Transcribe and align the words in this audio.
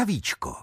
zdravíčko. 0.00 0.56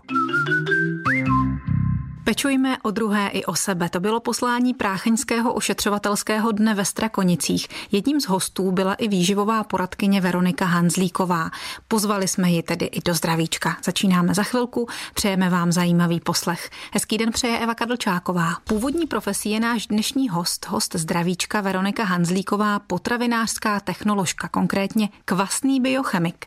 Pečujme 2.23 2.77
o 2.83 2.91
druhé 2.91 3.27
i 3.27 3.45
o 3.45 3.55
sebe. 3.55 3.89
To 3.89 3.99
bylo 3.99 4.19
poslání 4.19 4.73
Prácheňského 4.73 5.53
ošetřovatelského 5.53 6.51
dne 6.51 6.75
ve 6.75 6.85
Strakonicích. 6.85 7.67
Jedním 7.91 8.21
z 8.21 8.27
hostů 8.27 8.71
byla 8.71 8.93
i 8.93 9.07
výživová 9.07 9.63
poradkyně 9.63 10.21
Veronika 10.21 10.65
Hanzlíková. 10.65 11.49
Pozvali 11.87 12.27
jsme 12.27 12.51
ji 12.51 12.63
tedy 12.63 12.85
i 12.85 13.01
do 13.01 13.13
zdravíčka. 13.13 13.77
Začínáme 13.83 14.33
za 14.33 14.43
chvilku, 14.43 14.87
přejeme 15.13 15.49
vám 15.49 15.71
zajímavý 15.71 16.19
poslech. 16.19 16.69
Hezký 16.93 17.17
den 17.17 17.31
přeje 17.31 17.59
Eva 17.59 17.75
Kadlčáková. 17.75 18.53
Původní 18.63 19.07
profesí 19.07 19.51
je 19.51 19.59
náš 19.59 19.87
dnešní 19.87 20.29
host, 20.29 20.67
host 20.69 20.95
zdravíčka 20.95 21.61
Veronika 21.61 22.03
Hanzlíková, 22.03 22.79
potravinářská 22.79 23.79
technoložka, 23.79 24.47
konkrétně 24.47 25.09
kvasný 25.25 25.81
biochemik. 25.81 26.45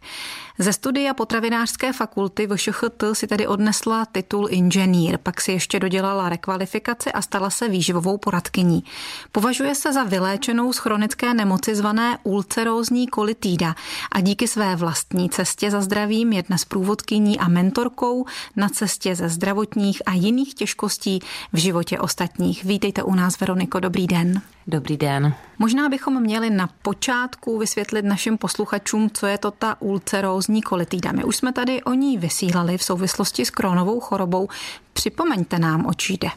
Ze 0.63 0.73
studia 0.73 1.15
potravinářské 1.15 1.93
fakulty 1.93 2.47
VŠHT 2.47 3.05
si 3.13 3.27
tedy 3.27 3.47
odnesla 3.47 4.07
titul 4.07 4.49
inženýr, 4.51 5.19
pak 5.23 5.41
si 5.41 5.53
ještě 5.53 5.81
dodělala 5.81 6.29
rekvalifikaci 6.29 7.13
a 7.13 7.23
stala 7.23 7.51
se 7.51 7.69
výživovou 7.69 8.19
poradkyní. 8.19 8.85
Považuje 9.33 9.75
se 9.75 9.93
za 9.93 10.05
vyléčenou 10.05 10.73
z 10.73 10.79
chronické 10.79 11.35
nemoci 11.35 11.75
zvané 11.75 12.19
ulcerózní 12.23 13.07
kolitída 13.07 13.75
a 14.13 14.21
díky 14.21 14.49
své 14.49 14.77
vlastní 14.77 15.31
cestě 15.31 15.71
za 15.71 15.81
zdravím 15.81 16.33
je 16.33 16.43
dnes 16.43 16.65
průvodkyní 16.65 17.39
a 17.39 17.49
mentorkou 17.49 18.27
na 18.57 18.69
cestě 18.69 19.15
ze 19.15 19.29
zdravotních 19.29 20.03
a 20.07 20.13
jiných 20.13 20.55
těžkostí 20.55 21.21
v 21.53 21.59
životě 21.59 21.99
ostatních. 21.99 22.65
Vítejte 22.65 23.03
u 23.03 23.15
nás, 23.15 23.41
Veroniko, 23.41 23.81
dobrý 23.81 24.07
den. 24.07 24.43
Dobrý 24.67 24.97
den. 24.97 25.35
Možná 25.59 25.89
bychom 25.89 26.23
měli 26.23 26.51
na 26.51 26.69
počátku 26.83 27.59
vysvětlit 27.59 28.05
našim 28.05 28.39
posluchačům, 28.39 29.11
co 29.11 29.27
je 29.27 29.39
to 29.39 29.51
ta 29.51 29.77
ulcerózní 29.81 30.50
kolitída. 30.63 31.13
My 31.13 31.25
už 31.25 31.37
jsme 31.37 31.53
tady 31.53 31.83
o 31.83 31.93
ní 31.95 32.19
vysílali 32.19 32.79
v 32.79 32.83
souvislosti 32.83 33.45
s 33.45 33.51
krónovou 33.51 34.01
chorobou. 34.01 34.49
Připomeňte 34.93 35.59
nám, 35.59 35.87
o 35.87 35.95
čí 35.95 36.17
jde 36.17 36.31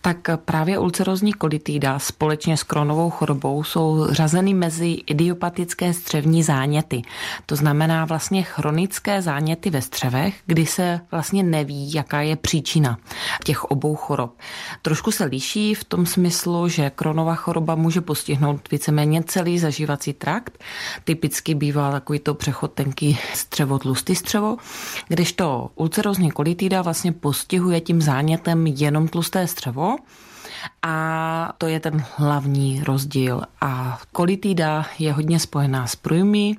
tak 0.00 0.16
právě 0.44 0.78
ulcerozní 0.78 1.32
kolitída 1.32 1.98
společně 1.98 2.56
s 2.56 2.62
kronovou 2.62 3.10
chorobou 3.10 3.64
jsou 3.64 4.06
řazeny 4.10 4.54
mezi 4.54 4.88
idiopatické 4.88 5.92
střevní 5.94 6.42
záněty. 6.42 7.02
To 7.46 7.56
znamená 7.56 8.04
vlastně 8.04 8.42
chronické 8.42 9.22
záněty 9.22 9.70
ve 9.70 9.82
střevech, 9.82 10.34
kdy 10.46 10.66
se 10.66 11.00
vlastně 11.10 11.42
neví, 11.42 11.92
jaká 11.94 12.20
je 12.20 12.36
příčina 12.36 12.98
těch 13.44 13.64
obou 13.64 13.94
chorob. 13.94 14.34
Trošku 14.82 15.10
se 15.10 15.24
liší 15.24 15.74
v 15.74 15.84
tom 15.84 16.06
smyslu, 16.06 16.68
že 16.68 16.90
kronová 16.90 17.34
choroba 17.34 17.74
může 17.74 18.00
postihnout 18.00 18.70
víceméně 18.70 19.22
celý 19.22 19.58
zažívací 19.58 20.12
trakt. 20.12 20.64
Typicky 21.04 21.54
bývá 21.54 21.92
takový 21.92 22.18
to 22.18 22.34
přechod 22.34 22.72
tenký 22.72 23.18
střevo, 23.34 23.78
tlustý 23.78 24.14
střevo, 24.14 24.56
kdežto 25.08 25.70
ulcerozní 25.74 26.30
kolitída 26.30 26.82
vlastně 26.82 27.12
postihuje 27.12 27.80
tím 27.80 28.02
zánětem 28.02 28.66
jenom 28.66 29.08
tlusté 29.08 29.46
střevo 29.48 29.96
a 30.82 31.52
to 31.58 31.66
je 31.66 31.80
ten 31.80 32.04
hlavní 32.16 32.82
rozdíl. 32.84 33.42
A 33.60 34.00
kolitída 34.12 34.86
je 34.98 35.12
hodně 35.12 35.40
spojená 35.40 35.86
s 35.86 35.96
průjmy, 35.96 36.56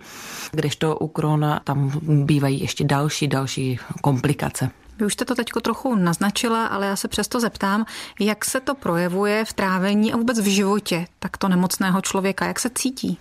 kdežto 0.51 0.95
u 0.95 1.07
krona 1.07 1.61
tam 1.63 1.91
bývají 2.25 2.61
ještě 2.61 2.83
další, 2.83 3.27
další 3.27 3.79
komplikace. 4.01 4.69
Vy 4.99 5.05
už 5.05 5.13
jste 5.13 5.25
to 5.25 5.35
teď 5.35 5.49
trochu 5.61 5.95
naznačila, 5.95 6.65
ale 6.65 6.87
já 6.87 6.95
se 6.95 7.07
přesto 7.07 7.39
zeptám, 7.39 7.85
jak 8.19 8.45
se 8.45 8.59
to 8.59 8.75
projevuje 8.75 9.45
v 9.45 9.53
trávení 9.53 10.13
a 10.13 10.17
vůbec 10.17 10.39
v 10.39 10.45
životě 10.45 11.05
takto 11.19 11.47
nemocného 11.47 12.01
člověka, 12.01 12.45
jak 12.45 12.59
se 12.59 12.69
cítí? 12.69 13.17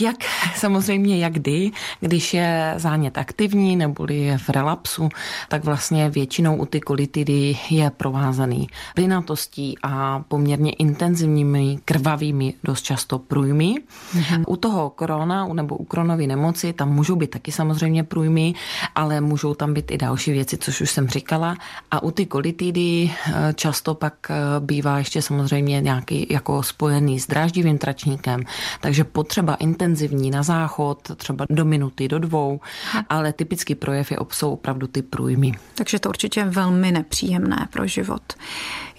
Jak 0.00 0.16
samozřejmě 0.56 1.18
jak 1.18 1.32
kdy, 1.32 1.70
když 2.00 2.34
je 2.34 2.74
zánět 2.76 3.18
aktivní 3.18 3.76
nebo 3.76 4.06
je 4.10 4.38
v 4.38 4.48
relapsu, 4.48 5.08
tak 5.48 5.64
vlastně 5.64 6.10
většinou 6.10 6.56
u 6.56 6.66
ty 6.66 6.80
kolitidy 6.80 7.58
je 7.70 7.90
provázaný 7.90 8.66
plynatostí 8.94 9.74
a 9.82 10.24
poměrně 10.28 10.72
intenzivními 10.72 11.78
krvavými 11.84 12.54
dost 12.64 12.82
často 12.82 13.18
průjmy. 13.18 13.74
Mm-hmm. 14.14 14.44
U 14.46 14.56
toho 14.56 14.90
korona 14.90 15.48
nebo 15.52 15.76
u 15.76 15.84
koronové 15.84 16.26
nemoci 16.26 16.72
tam 16.72 16.94
můžou 16.94 17.16
být 17.16 17.30
taky 17.30 17.52
samozřejmě 17.52 18.04
průjmy, 18.04 18.54
ale 18.94 19.20
můžou 19.20 19.54
tam 19.54 19.74
být 19.74 19.90
i 19.90 19.98
další 19.98 20.32
věci, 20.32 20.56
což 20.56 20.80
už 20.80 20.90
jsem 20.90 21.08
říkala. 21.08 21.56
A 21.90 22.02
u 22.02 22.10
ty 22.10 22.26
kolitidy 22.26 23.10
eh, 23.10 23.32
často 23.54 23.94
pak 23.94 24.14
eh, 24.30 24.34
bývá 24.60 24.98
ještě 24.98 25.22
samozřejmě 25.22 25.80
nějaký 25.80 26.26
jako 26.30 26.62
spojený 26.62 27.20
s 27.20 27.26
dráždivým 27.26 27.78
tračníkem, 27.78 28.42
takže 28.80 29.04
potřeba 29.04 29.43
třeba 29.44 29.54
intenzivní 29.54 30.30
na 30.30 30.42
záchod, 30.42 31.10
třeba 31.16 31.46
do 31.50 31.64
minuty, 31.64 32.08
do 32.08 32.18
dvou, 32.18 32.60
ale 33.08 33.32
typický 33.32 33.74
projev 33.74 34.10
je 34.10 34.18
jsou 34.30 34.52
opravdu 34.52 34.86
ty 34.86 35.02
průjmy. 35.02 35.52
Takže 35.74 35.98
to 35.98 36.08
určitě 36.08 36.44
velmi 36.44 36.92
nepříjemné 36.92 37.68
pro 37.70 37.86
život. 37.86 38.32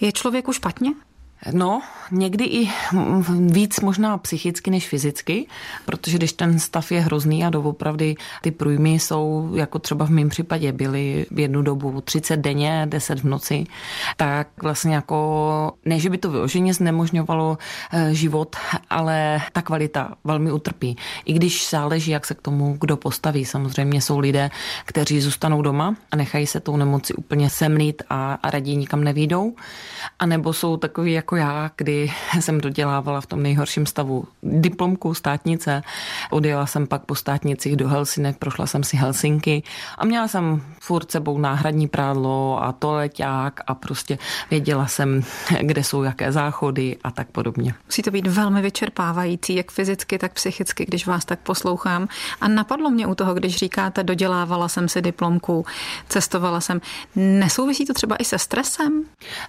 Je 0.01 0.11
člověku 0.11 0.53
špatně? 0.53 0.93
No, 1.51 1.81
někdy 2.11 2.45
i 2.45 2.69
víc 3.39 3.79
možná 3.79 4.17
psychicky 4.17 4.71
než 4.71 4.87
fyzicky, 4.87 5.47
protože 5.85 6.17
když 6.17 6.33
ten 6.33 6.59
stav 6.59 6.91
je 6.91 7.01
hrozný 7.01 7.45
a 7.45 7.49
doopravdy 7.49 8.15
ty 8.41 8.51
průjmy 8.51 8.93
jsou, 8.93 9.51
jako 9.55 9.79
třeba 9.79 10.05
v 10.05 10.09
mém 10.09 10.29
případě, 10.29 10.71
byly 10.71 11.25
v 11.31 11.39
jednu 11.39 11.61
dobu 11.61 12.01
30 12.01 12.37
denně, 12.37 12.87
10 12.89 13.19
v 13.19 13.23
noci, 13.23 13.63
tak 14.17 14.47
vlastně 14.61 14.95
jako, 14.95 15.71
ne, 15.85 15.99
že 15.99 16.09
by 16.09 16.17
to 16.17 16.31
vyloženě 16.31 16.73
znemožňovalo 16.73 17.57
eh, 17.91 18.13
život, 18.13 18.55
ale 18.89 19.41
ta 19.53 19.61
kvalita 19.61 20.11
velmi 20.23 20.51
utrpí. 20.51 20.97
I 21.25 21.33
když 21.33 21.69
záleží, 21.69 22.11
jak 22.11 22.25
se 22.25 22.33
k 22.33 22.41
tomu 22.41 22.77
kdo 22.81 22.97
postaví. 22.97 23.45
Samozřejmě 23.45 24.01
jsou 24.01 24.19
lidé, 24.19 24.49
kteří 24.85 25.21
zůstanou 25.21 25.61
doma 25.61 25.95
a 26.11 26.15
nechají 26.15 26.47
se 26.47 26.59
tou 26.59 26.77
nemoci 26.77 27.13
úplně 27.13 27.49
semlít 27.49 28.03
a, 28.09 28.39
a 28.43 28.49
raději 28.49 28.77
nikam 28.77 29.03
nevídou. 29.03 29.55
A 30.19 30.25
nebo 30.25 30.53
jsou 30.53 30.77
takový 30.77 31.11
jako 31.11 31.34
jako 31.35 31.51
já, 31.51 31.71
kdy 31.77 32.11
jsem 32.39 32.61
dodělávala 32.61 33.21
v 33.21 33.25
tom 33.25 33.43
nejhorším 33.43 33.85
stavu 33.85 34.25
diplomku 34.43 35.13
státnice. 35.13 35.83
Odjela 36.29 36.65
jsem 36.65 36.87
pak 36.87 37.05
po 37.05 37.15
státnicích 37.15 37.75
do 37.75 37.87
Helsinek, 37.87 38.37
prošla 38.37 38.67
jsem 38.67 38.83
si 38.83 38.97
Helsinky 38.97 39.63
a 39.97 40.05
měla 40.05 40.27
jsem 40.27 40.61
furt 40.79 41.11
sebou 41.11 41.37
náhradní 41.37 41.87
prádlo 41.87 42.63
a 42.63 42.71
toaleťák 42.71 43.61
a 43.67 43.75
prostě 43.75 44.17
věděla 44.51 44.87
jsem, 44.87 45.21
kde 45.61 45.83
jsou 45.83 46.03
jaké 46.03 46.31
záchody 46.31 46.97
a 47.03 47.11
tak 47.11 47.27
podobně. 47.27 47.73
Musí 47.85 48.01
to 48.01 48.11
být 48.11 48.27
velmi 48.27 48.61
vyčerpávající, 48.61 49.55
jak 49.55 49.71
fyzicky, 49.71 50.17
tak 50.17 50.33
psychicky, 50.33 50.85
když 50.85 51.07
vás 51.07 51.25
tak 51.25 51.39
poslouchám. 51.39 52.07
A 52.41 52.47
napadlo 52.47 52.89
mě 52.89 53.07
u 53.07 53.15
toho, 53.15 53.33
když 53.33 53.55
říkáte, 53.55 54.03
dodělávala 54.03 54.67
jsem 54.67 54.89
si 54.89 55.01
diplomku, 55.01 55.65
cestovala 56.09 56.61
jsem. 56.61 56.81
Nesouvisí 57.15 57.85
to 57.85 57.93
třeba 57.93 58.15
i 58.15 58.25
se 58.25 58.39
stresem? 58.39 59.03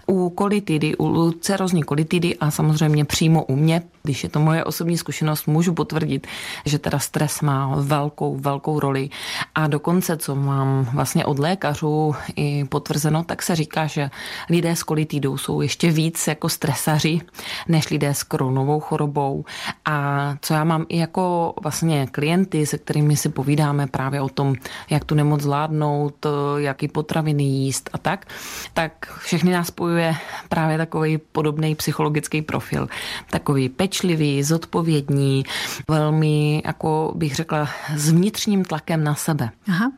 U 0.06 0.30
kolitidy, 0.30 0.96
u 0.96 1.32
cerozní 1.32 1.75
nervózní 1.76 1.82
kolitidy 1.82 2.36
a 2.40 2.50
samozřejmě 2.50 3.04
přímo 3.04 3.44
u 3.44 3.56
mě, 3.56 3.82
když 4.06 4.22
je 4.22 4.28
to 4.28 4.40
moje 4.40 4.64
osobní 4.64 4.98
zkušenost, 4.98 5.46
můžu 5.46 5.74
potvrdit, 5.74 6.26
že 6.64 6.78
teda 6.78 6.98
stres 6.98 7.40
má 7.40 7.74
velkou, 7.76 8.36
velkou 8.36 8.80
roli. 8.80 9.10
A 9.54 9.66
dokonce, 9.66 10.16
co 10.16 10.34
mám 10.34 10.88
vlastně 10.94 11.24
od 11.24 11.38
lékařů 11.38 12.14
i 12.36 12.64
potvrzeno, 12.64 13.24
tak 13.24 13.42
se 13.42 13.56
říká, 13.56 13.86
že 13.86 14.10
lidé 14.50 14.76
s 14.76 14.82
kolitidou 14.82 15.38
jsou 15.38 15.60
ještě 15.60 15.90
víc 15.90 16.26
jako 16.26 16.48
stresaři, 16.48 17.20
než 17.68 17.90
lidé 17.90 18.14
s 18.14 18.22
koronovou 18.22 18.80
chorobou. 18.80 19.44
A 19.84 20.34
co 20.40 20.54
já 20.54 20.64
mám 20.64 20.86
i 20.88 20.98
jako 20.98 21.54
vlastně 21.62 22.06
klienty, 22.06 22.66
se 22.66 22.78
kterými 22.78 23.16
si 23.16 23.28
povídáme 23.28 23.86
právě 23.86 24.20
o 24.20 24.28
tom, 24.28 24.54
jak 24.90 25.04
tu 25.04 25.14
nemoc 25.14 25.42
zvládnout, 25.42 26.26
jaký 26.56 26.88
potraviny 26.88 27.42
jíst 27.42 27.90
a 27.92 27.98
tak, 27.98 28.26
tak 28.74 29.18
všechny 29.18 29.52
nás 29.52 29.66
spojuje 29.66 30.14
právě 30.48 30.78
takový 30.78 31.18
podobný 31.18 31.74
psychologický 31.74 32.42
profil. 32.42 32.88
Takový 33.30 33.68
pečlivý, 33.96 34.42
zodpovědní, 34.42 35.44
velmi, 35.88 36.62
jako 36.66 37.12
bych 37.16 37.34
řekla, 37.34 37.68
s 37.96 38.10
vnitřním 38.10 38.64
tlakem 38.64 39.04
na 39.04 39.14
sebe. 39.14 39.50
Aha. 39.68 39.92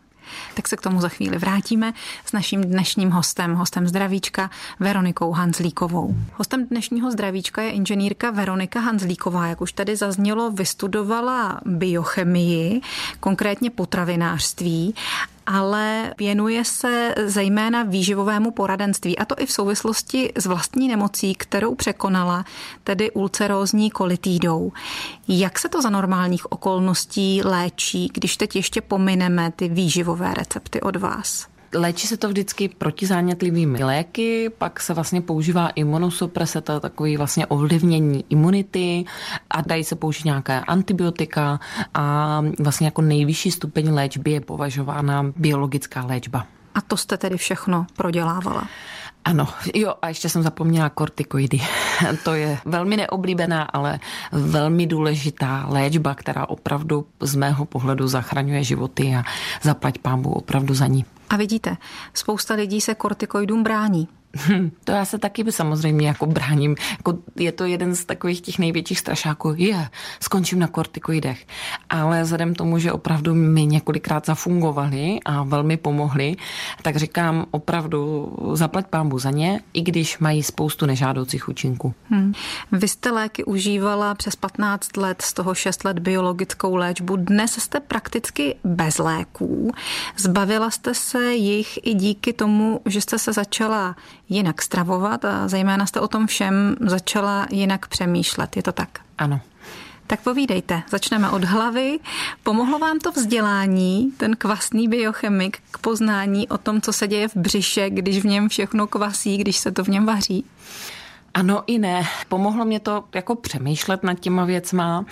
Tak 0.55 0.69
se 0.69 0.76
k 0.76 0.81
tomu 0.81 1.00
za 1.00 1.08
chvíli 1.08 1.38
vrátíme 1.38 1.93
s 2.25 2.32
naším 2.32 2.61
dnešním 2.61 3.11
hostem, 3.11 3.55
hostem 3.55 3.88
zdravíčka 3.88 4.50
Veronikou 4.81 5.32
Hanzlíkovou. 5.32 6.14
Hostem 6.34 6.67
dnešního 6.67 7.11
zdravíčka 7.11 7.62
je 7.62 7.70
inženýrka 7.70 8.31
Veronika 8.31 8.81
Hanzlíková. 8.81 9.46
Jak 9.46 9.61
už 9.61 9.72
tady 9.72 9.96
zaznělo, 9.96 10.50
vystudovala 10.50 11.61
biochemii, 11.64 12.81
konkrétně 13.20 13.70
potravinářství 13.70 14.94
ale 15.48 16.14
věnuje 16.18 16.64
se 16.64 17.14
zejména 17.26 17.82
výživovému 17.82 18.50
poradenství 18.50 19.18
a 19.18 19.24
to 19.24 19.34
i 19.38 19.46
v 19.46 19.52
souvislosti 19.52 20.32
s 20.36 20.46
vlastní 20.46 20.88
nemocí, 20.88 21.34
kterou 21.34 21.74
překonala, 21.74 22.44
tedy 22.84 23.10
ulcerózní 23.10 23.90
kolitídou. 23.90 24.72
Jak 25.28 25.58
se 25.58 25.68
to 25.68 25.82
za 25.82 25.90
normálních 25.90 26.52
okolností 26.52 27.42
léčí, 27.44 28.10
když 28.14 28.36
teď 28.36 28.56
ještě 28.56 28.80
pomineme 28.80 29.52
ty 29.56 29.68
výživové 29.68 30.34
recepty 30.34 30.80
od 30.80 30.96
vás? 30.96 31.57
Léčí 31.75 32.06
se 32.06 32.17
to 32.17 32.29
vždycky 32.29 32.69
protizánětlivými 32.69 33.85
léky, 33.85 34.50
pak 34.59 34.81
se 34.81 34.94
vlastně 34.94 35.20
používá 35.20 35.69
imunosupreseta, 35.69 36.81
takový 36.81 37.17
vlastně 37.17 37.47
ovlivnění 37.47 38.25
imunity 38.29 39.05
a 39.50 39.61
dají 39.61 39.85
se 39.85 39.97
použít 39.97 40.25
nějaké 40.25 40.61
antibiotika 40.61 41.61
a 41.94 42.43
vlastně 42.59 42.87
jako 42.87 43.03
nejvyšší 43.03 43.50
stupeň 43.50 43.93
léčby 43.93 44.31
je 44.31 44.41
považována 44.41 45.32
biologická 45.37 46.05
léčba. 46.05 46.47
A 46.75 46.81
to 46.81 46.97
jste 46.97 47.17
tedy 47.17 47.37
všechno 47.37 47.87
prodělávala? 47.97 48.69
Ano, 49.25 49.49
jo, 49.75 49.94
a 50.03 50.09
ještě 50.09 50.29
jsem 50.29 50.43
zapomněla 50.43 50.88
kortikoidy. 50.88 51.61
to 52.25 52.35
je 52.35 52.59
velmi 52.65 52.97
neoblíbená, 52.97 53.62
ale 53.62 54.00
velmi 54.32 54.87
důležitá 54.87 55.67
léčba, 55.69 56.15
která 56.15 56.49
opravdu 56.49 57.06
z 57.20 57.35
mého 57.35 57.65
pohledu 57.65 58.09
zachraňuje 58.09 58.65
životy 58.65 59.17
a 59.17 59.23
zaplať 59.62 59.99
pámbu 59.99 60.32
opravdu 60.32 60.75
za 60.75 60.87
ní. 60.87 61.05
A 61.30 61.36
vidíte, 61.36 61.76
spousta 62.14 62.54
lidí 62.54 62.80
se 62.80 62.94
kortikoidům 62.94 63.62
brání. 63.62 64.08
Hm, 64.36 64.70
to 64.84 64.92
já 64.92 65.04
se 65.04 65.19
taky 65.19 65.52
samozřejmě 65.52 66.06
jako 66.06 66.26
bráním. 66.26 66.76
Jako 66.90 67.19
je 67.36 67.52
to 67.52 67.64
jeden 67.64 67.94
z 67.94 68.04
takových 68.04 68.40
těch 68.40 68.58
největších 68.58 68.98
strašáků. 68.98 69.54
Je, 69.56 69.88
skončím 70.20 70.58
na 70.58 70.66
kortikoidech. 70.66 71.46
Ale 71.90 72.22
vzhledem 72.22 72.54
tomu, 72.54 72.78
že 72.78 72.92
opravdu 72.92 73.34
mi 73.34 73.66
několikrát 73.66 74.26
zafungovali 74.26 75.19
a 75.25 75.42
velmi 75.42 75.76
pomohli, 75.76 76.36
tak 76.82 76.96
říkám 76.96 77.46
opravdu 77.50 78.32
zaplať 78.52 78.86
pámbu 78.86 79.19
za 79.19 79.30
ně, 79.30 79.60
i 79.72 79.80
když 79.80 80.19
mají 80.19 80.42
spoustu 80.42 80.86
nežádoucích 80.86 81.48
účinků. 81.48 81.94
Hmm. 82.10 82.32
Vy 82.72 82.88
jste 82.88 83.10
léky 83.10 83.44
užívala 83.44 84.14
přes 84.14 84.36
15 84.36 84.96
let, 84.96 85.22
z 85.22 85.32
toho 85.32 85.54
6 85.54 85.84
let 85.84 85.98
biologickou 85.98 86.76
léčbu. 86.76 87.16
Dnes 87.16 87.52
jste 87.52 87.81
prakticky 87.81 88.56
bez 88.64 88.98
léků. 88.98 89.72
Zbavila 90.16 90.70
jste 90.70 90.94
se 90.94 91.34
jich 91.34 91.78
i 91.82 91.94
díky 91.94 92.32
tomu, 92.32 92.81
že 92.86 93.00
jste 93.00 93.19
se 93.19 93.32
začala 93.32 93.96
jinak 94.28 94.62
stravovat 94.62 95.25
a 95.25 95.48
zejména 95.48 95.86
jste 95.86 96.00
o 96.00 96.08
tom 96.08 96.26
všem 96.26 96.76
začala 96.80 97.46
jinak 97.50 97.88
přemýšlet. 97.88 98.56
Je 98.56 98.62
to 98.62 98.72
tak? 98.72 98.88
Ano. 99.19 99.40
Tak 100.06 100.20
povídejte, 100.20 100.82
začneme 100.90 101.30
od 101.30 101.44
hlavy. 101.44 101.98
Pomohlo 102.42 102.78
vám 102.78 102.98
to 102.98 103.12
vzdělání, 103.12 104.12
ten 104.16 104.36
kvasný 104.36 104.88
biochemik, 104.88 105.58
k 105.70 105.78
poznání 105.78 106.48
o 106.48 106.58
tom, 106.58 106.80
co 106.80 106.92
se 106.92 107.08
děje 107.08 107.28
v 107.28 107.36
břiše, 107.36 107.90
když 107.90 108.19
v 108.19 108.25
něm 108.25 108.48
všechno 108.48 108.86
kvasí, 108.86 109.38
když 109.38 109.56
se 109.56 109.72
to 109.72 109.84
v 109.84 109.88
něm 109.88 110.06
vaří? 110.06 110.44
Ano 111.34 111.62
i 111.66 111.78
ne. 111.78 112.02
Pomohlo 112.28 112.64
mě 112.64 112.80
to 112.80 113.04
jako 113.14 113.34
přemýšlet 113.34 114.02
nad 114.02 114.20
těma 114.20 114.44
věcma, 114.44 115.04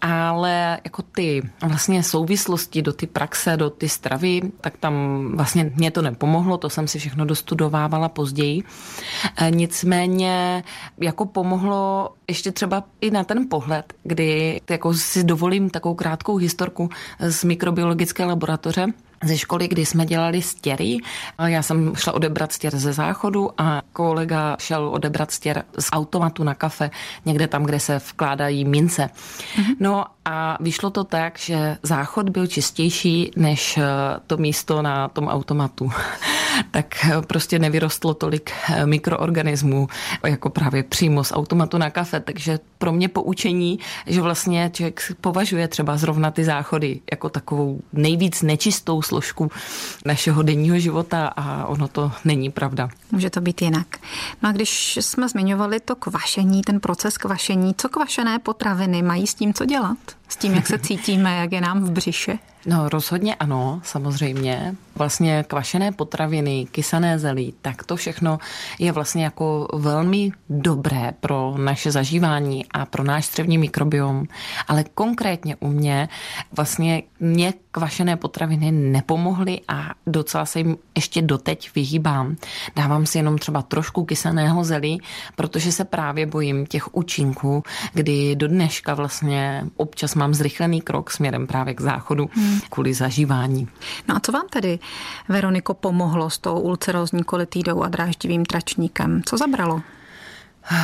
ale 0.00 0.80
jako 0.84 1.02
ty 1.02 1.42
vlastně 1.62 2.02
souvislosti 2.02 2.82
do 2.82 2.92
ty 2.92 3.06
praxe, 3.06 3.56
do 3.56 3.70
ty 3.70 3.88
stravy, 3.88 4.40
tak 4.60 4.76
tam 4.76 4.92
vlastně 5.34 5.72
mě 5.76 5.90
to 5.90 6.02
nepomohlo, 6.02 6.58
to 6.58 6.70
jsem 6.70 6.88
si 6.88 6.98
všechno 6.98 7.24
dostudovávala 7.24 8.08
později. 8.08 8.62
E, 9.36 9.50
nicméně 9.50 10.64
jako 11.00 11.26
pomohlo 11.26 12.10
ještě 12.28 12.52
třeba 12.52 12.84
i 13.00 13.10
na 13.10 13.24
ten 13.24 13.48
pohled, 13.48 13.92
kdy 14.02 14.60
jako 14.70 14.94
si 14.94 15.24
dovolím 15.24 15.70
takovou 15.70 15.94
krátkou 15.94 16.36
historku 16.36 16.88
z 17.20 17.44
mikrobiologické 17.44 18.24
laboratoře, 18.24 18.86
ze 19.24 19.38
školy, 19.38 19.68
kdy 19.68 19.86
jsme 19.86 20.06
dělali 20.06 20.42
stěry. 20.42 20.98
Já 21.46 21.62
jsem 21.62 21.96
šla 21.96 22.12
odebrat 22.12 22.52
stěr 22.52 22.78
ze 22.78 22.92
záchodu 22.92 23.50
a 23.58 23.82
kolega 23.92 24.56
šel 24.60 24.88
odebrat 24.88 25.30
stěr 25.30 25.64
z 25.78 25.88
automatu 25.92 26.44
na 26.44 26.54
kafe, 26.54 26.90
někde 27.24 27.46
tam, 27.46 27.64
kde 27.64 27.80
se 27.80 27.98
vkládají 27.98 28.64
mince. 28.64 29.10
Mm-hmm. 29.56 29.76
No 29.80 30.04
a 30.28 30.56
vyšlo 30.60 30.90
to 30.90 31.04
tak, 31.04 31.38
že 31.38 31.78
záchod 31.82 32.28
byl 32.30 32.46
čistější 32.46 33.30
než 33.36 33.78
to 34.26 34.36
místo 34.36 34.82
na 34.82 35.08
tom 35.08 35.28
automatu. 35.28 35.90
tak 36.70 37.06
prostě 37.26 37.58
nevyrostlo 37.58 38.14
tolik 38.14 38.50
mikroorganismů 38.84 39.88
jako 40.26 40.50
právě 40.50 40.82
přímo 40.82 41.24
z 41.24 41.32
automatu 41.32 41.78
na 41.78 41.90
kafe. 41.90 42.20
Takže 42.20 42.58
pro 42.78 42.92
mě 42.92 43.08
poučení, 43.08 43.78
že 44.06 44.20
vlastně 44.20 44.70
člověk 44.74 45.12
považuje 45.20 45.68
třeba 45.68 45.96
zrovna 45.96 46.30
ty 46.30 46.44
záchody 46.44 47.00
jako 47.10 47.28
takovou 47.28 47.80
nejvíc 47.92 48.42
nečistou 48.42 49.02
složku 49.02 49.50
našeho 50.04 50.42
denního 50.42 50.78
života 50.78 51.26
a 51.26 51.66
ono 51.66 51.88
to 51.88 52.12
není 52.24 52.50
pravda. 52.50 52.88
Může 53.12 53.30
to 53.30 53.40
být 53.40 53.62
jinak. 53.62 53.86
No 54.42 54.48
a 54.48 54.52
když 54.52 54.96
jsme 54.96 55.28
zmiňovali 55.28 55.80
to 55.80 55.96
kvašení, 55.96 56.62
ten 56.62 56.80
proces 56.80 57.18
kvašení, 57.18 57.74
co 57.78 57.88
kvašené 57.88 58.38
potraviny 58.38 59.02
mají 59.02 59.26
s 59.26 59.34
tím 59.34 59.54
co 59.54 59.64
dělat? 59.64 60.17
S 60.28 60.36
tím, 60.36 60.54
jak 60.54 60.66
se 60.66 60.78
cítíme, 60.78 61.36
jak 61.36 61.52
je 61.52 61.60
nám 61.60 61.84
v 61.84 61.90
břiše? 61.90 62.38
No 62.68 62.88
rozhodně 62.88 63.34
ano, 63.34 63.80
samozřejmě. 63.84 64.74
Vlastně 64.96 65.44
kvašené 65.48 65.92
potraviny, 65.92 66.66
kysané 66.72 67.18
zelí, 67.18 67.54
tak 67.62 67.84
to 67.84 67.96
všechno 67.96 68.38
je 68.78 68.92
vlastně 68.92 69.24
jako 69.24 69.68
velmi 69.74 70.32
dobré 70.50 71.12
pro 71.20 71.54
naše 71.58 71.90
zažívání 71.92 72.66
a 72.70 72.86
pro 72.86 73.04
náš 73.04 73.26
střevní 73.26 73.58
mikrobiom. 73.58 74.24
Ale 74.68 74.84
konkrétně 74.94 75.56
u 75.56 75.68
mě 75.68 76.08
vlastně 76.52 77.02
mě 77.20 77.54
kvašené 77.70 78.16
potraviny 78.16 78.72
nepomohly 78.72 79.60
a 79.68 79.90
docela 80.06 80.46
se 80.46 80.58
jim 80.58 80.76
ještě 80.96 81.22
doteď 81.22 81.70
vyhýbám. 81.74 82.36
Dávám 82.76 83.06
si 83.06 83.18
jenom 83.18 83.38
třeba 83.38 83.62
trošku 83.62 84.04
kysaného 84.04 84.64
zelí, 84.64 85.02
protože 85.36 85.72
se 85.72 85.84
právě 85.84 86.26
bojím 86.26 86.66
těch 86.66 86.94
účinků, 86.94 87.62
kdy 87.92 88.36
do 88.36 88.48
dneška 88.48 88.94
vlastně 88.94 89.64
občas 89.76 90.14
mám 90.14 90.34
zrychlený 90.34 90.80
krok 90.80 91.10
směrem 91.10 91.46
právě 91.46 91.74
k 91.74 91.80
záchodu 91.80 92.30
hmm. 92.34 92.57
Kvůli 92.70 92.94
zažívání. 92.94 93.68
No 94.08 94.16
a 94.16 94.20
co 94.20 94.32
vám 94.32 94.48
tedy, 94.50 94.78
Veroniko, 95.28 95.74
pomohlo 95.74 96.30
s 96.30 96.38
tou 96.38 96.60
ulcerózní 96.60 97.24
kolitidou 97.24 97.82
a 97.82 97.88
dráždivým 97.88 98.44
tračníkem? 98.44 99.22
Co 99.26 99.36
zabralo? 99.36 99.82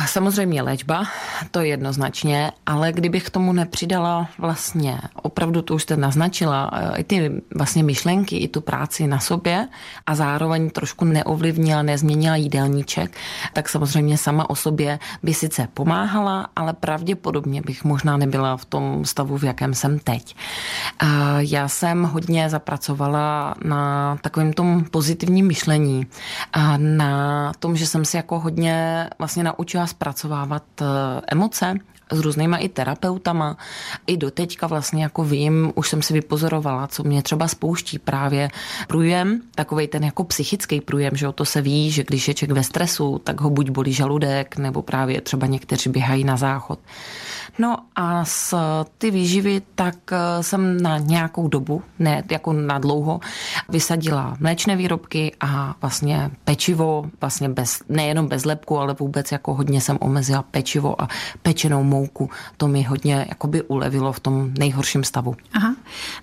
Samozřejmě 0.05 0.61
léčba, 0.61 1.03
to 1.51 1.59
je 1.59 1.67
jednoznačně, 1.67 2.51
ale 2.65 2.91
kdybych 2.93 3.23
k 3.23 3.29
tomu 3.29 3.53
nepřidala 3.53 4.27
vlastně, 4.37 4.99
opravdu 5.21 5.61
to 5.61 5.75
už 5.75 5.83
jste 5.83 5.97
naznačila, 5.97 6.71
i 6.97 7.03
ty 7.03 7.41
vlastně 7.55 7.83
myšlenky, 7.83 8.37
i 8.37 8.47
tu 8.47 8.61
práci 8.61 9.07
na 9.07 9.19
sobě 9.19 9.67
a 10.07 10.15
zároveň 10.15 10.69
trošku 10.69 11.05
neovlivnila, 11.05 11.81
nezměnila 11.81 12.35
jídelníček, 12.35 13.17
tak 13.53 13.69
samozřejmě 13.69 14.17
sama 14.17 14.49
o 14.49 14.55
sobě 14.55 14.99
by 15.23 15.33
sice 15.33 15.67
pomáhala, 15.73 16.47
ale 16.55 16.73
pravděpodobně 16.73 17.61
bych 17.61 17.83
možná 17.83 18.17
nebyla 18.17 18.57
v 18.57 18.65
tom 18.65 19.05
stavu, 19.05 19.37
v 19.37 19.43
jakém 19.43 19.73
jsem 19.73 19.99
teď. 19.99 20.35
Já 21.37 21.67
jsem 21.67 22.03
hodně 22.03 22.49
zapracovala 22.49 23.55
na 23.63 24.15
takovém 24.21 24.53
tom 24.53 24.83
pozitivním 24.91 25.47
myšlení 25.47 26.07
na 26.77 27.51
tom, 27.59 27.75
že 27.75 27.87
jsem 27.87 28.05
si 28.05 28.17
jako 28.17 28.39
hodně 28.39 29.09
vlastně 29.19 29.43
naučila 29.43 29.74
naučila 29.75 29.87
zpracovávat 29.87 30.63
eh, 30.81 30.85
emoce 31.27 31.75
s 32.11 32.19
různýma 32.19 32.57
i 32.57 32.69
terapeutama. 32.69 33.57
I 34.07 34.17
doteďka 34.17 34.67
vlastně 34.67 35.03
jako 35.03 35.23
vím, 35.23 35.71
už 35.75 35.89
jsem 35.89 36.01
si 36.01 36.13
vypozorovala, 36.13 36.87
co 36.87 37.03
mě 37.03 37.23
třeba 37.23 37.47
spouští 37.47 37.99
právě 37.99 38.49
průjem, 38.87 39.41
takový 39.55 39.87
ten 39.87 40.03
jako 40.03 40.23
psychický 40.23 40.81
průjem, 40.81 41.15
že 41.15 41.27
o 41.27 41.31
to 41.31 41.45
se 41.45 41.61
ví, 41.61 41.91
že 41.91 42.03
když 42.03 42.27
je 42.27 42.33
člověk 42.33 42.55
ve 42.55 42.63
stresu, 42.63 43.21
tak 43.23 43.41
ho 43.41 43.49
buď 43.49 43.69
bolí 43.69 43.93
žaludek, 43.93 44.57
nebo 44.57 44.81
právě 44.81 45.21
třeba 45.21 45.47
někteří 45.47 45.89
běhají 45.89 46.23
na 46.23 46.37
záchod. 46.37 46.79
No 47.59 47.77
a 47.95 48.25
z 48.25 48.53
ty 48.97 49.11
výživy 49.11 49.61
tak 49.75 49.95
eh, 50.11 50.43
jsem 50.43 50.81
na 50.81 50.97
nějakou 50.97 51.47
dobu, 51.47 51.83
ne 51.99 52.23
jako 52.31 52.53
na 52.53 52.79
dlouho, 52.79 53.19
vysadila 53.69 54.37
mléčné 54.39 54.75
výrobky 54.75 55.35
a 55.39 55.75
vlastně 55.81 56.31
pečivo, 56.43 57.09
vlastně 57.21 57.49
bez, 57.49 57.83
nejenom 57.89 58.27
bez 58.27 58.45
lepku, 58.45 58.79
ale 58.79 58.93
vůbec 58.99 59.31
jako 59.31 59.53
hodně 59.53 59.81
jsem 59.81 59.97
omezila 60.01 60.41
pečivo 60.41 61.01
a 61.01 61.07
pečenou 61.41 61.83
mouku. 61.83 62.29
To 62.57 62.67
mi 62.67 62.83
hodně 62.83 63.25
jakoby 63.29 63.61
ulevilo 63.61 64.13
v 64.13 64.19
tom 64.19 64.53
nejhorším 64.57 65.03
stavu. 65.03 65.35
Aha. 65.53 65.75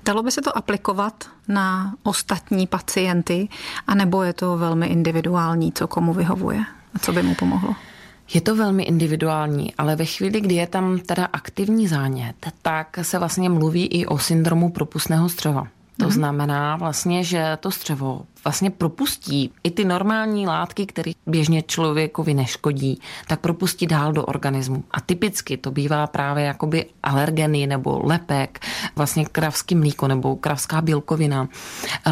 Dalo 0.05 0.23
by 0.23 0.31
se 0.31 0.41
to 0.41 0.57
aplikovat 0.57 1.25
na 1.49 1.95
ostatní 2.03 2.67
pacienty, 2.67 3.49
anebo 3.87 4.23
je 4.23 4.33
to 4.33 4.57
velmi 4.57 4.87
individuální, 4.87 5.73
co 5.73 5.89
komu 5.89 6.13
vyhovuje 6.13 6.65
a 6.95 6.99
co 6.99 7.13
by 7.13 7.23
mu 7.23 7.35
pomohlo? 7.35 7.75
Je 8.35 8.41
to 8.41 8.57
velmi 8.57 8.83
individuální, 8.83 9.75
ale 9.79 9.97
ve 9.97 10.05
chvíli, 10.05 10.41
kdy 10.41 10.55
je 10.55 10.67
tam 10.67 10.99
teda 10.99 11.25
aktivní 11.25 11.89
zánět, 11.89 12.37
tak 12.63 12.99
se 13.03 13.19
vlastně 13.19 13.49
mluví 13.49 13.87
i 13.87 14.07
o 14.07 14.19
syndromu 14.19 14.71
propustného 14.71 15.29
střeva. 15.29 15.67
To 15.99 16.05
mm-hmm. 16.05 16.11
znamená 16.11 16.77
vlastně, 16.77 17.25
že 17.25 17.59
to 17.61 17.71
střevo 17.71 18.23
vlastně 18.45 18.71
propustí 18.71 19.53
i 19.65 19.71
ty 19.71 19.85
normální 19.85 20.47
látky, 20.47 20.87
které 20.87 21.13
běžně 21.27 21.63
člověkovi 21.63 22.35
neškodí, 22.35 23.01
tak 23.27 23.41
propustí 23.41 23.87
dál 23.87 24.13
do 24.13 24.25
organismu. 24.25 24.85
A 24.91 25.01
typicky 25.01 25.57
to 25.57 25.71
bývá 25.71 26.07
právě 26.07 26.45
jakoby 26.45 26.87
alergeny 27.03 27.67
nebo 27.67 28.01
lepek, 28.05 28.61
vlastně 28.97 29.25
kravský 29.25 29.75
mlíko 29.75 30.09
nebo 30.09 30.37
kravská 30.37 30.81
bílkovina, 30.81 31.49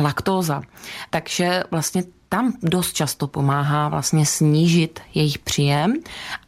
laktóza. 0.02 0.62
Takže 1.10 1.64
vlastně 1.70 2.02
tam 2.32 2.52
dost 2.62 2.92
často 2.92 3.26
pomáhá 3.26 3.88
vlastně 3.88 4.26
snížit 4.26 5.00
jejich 5.14 5.38
příjem 5.38 5.94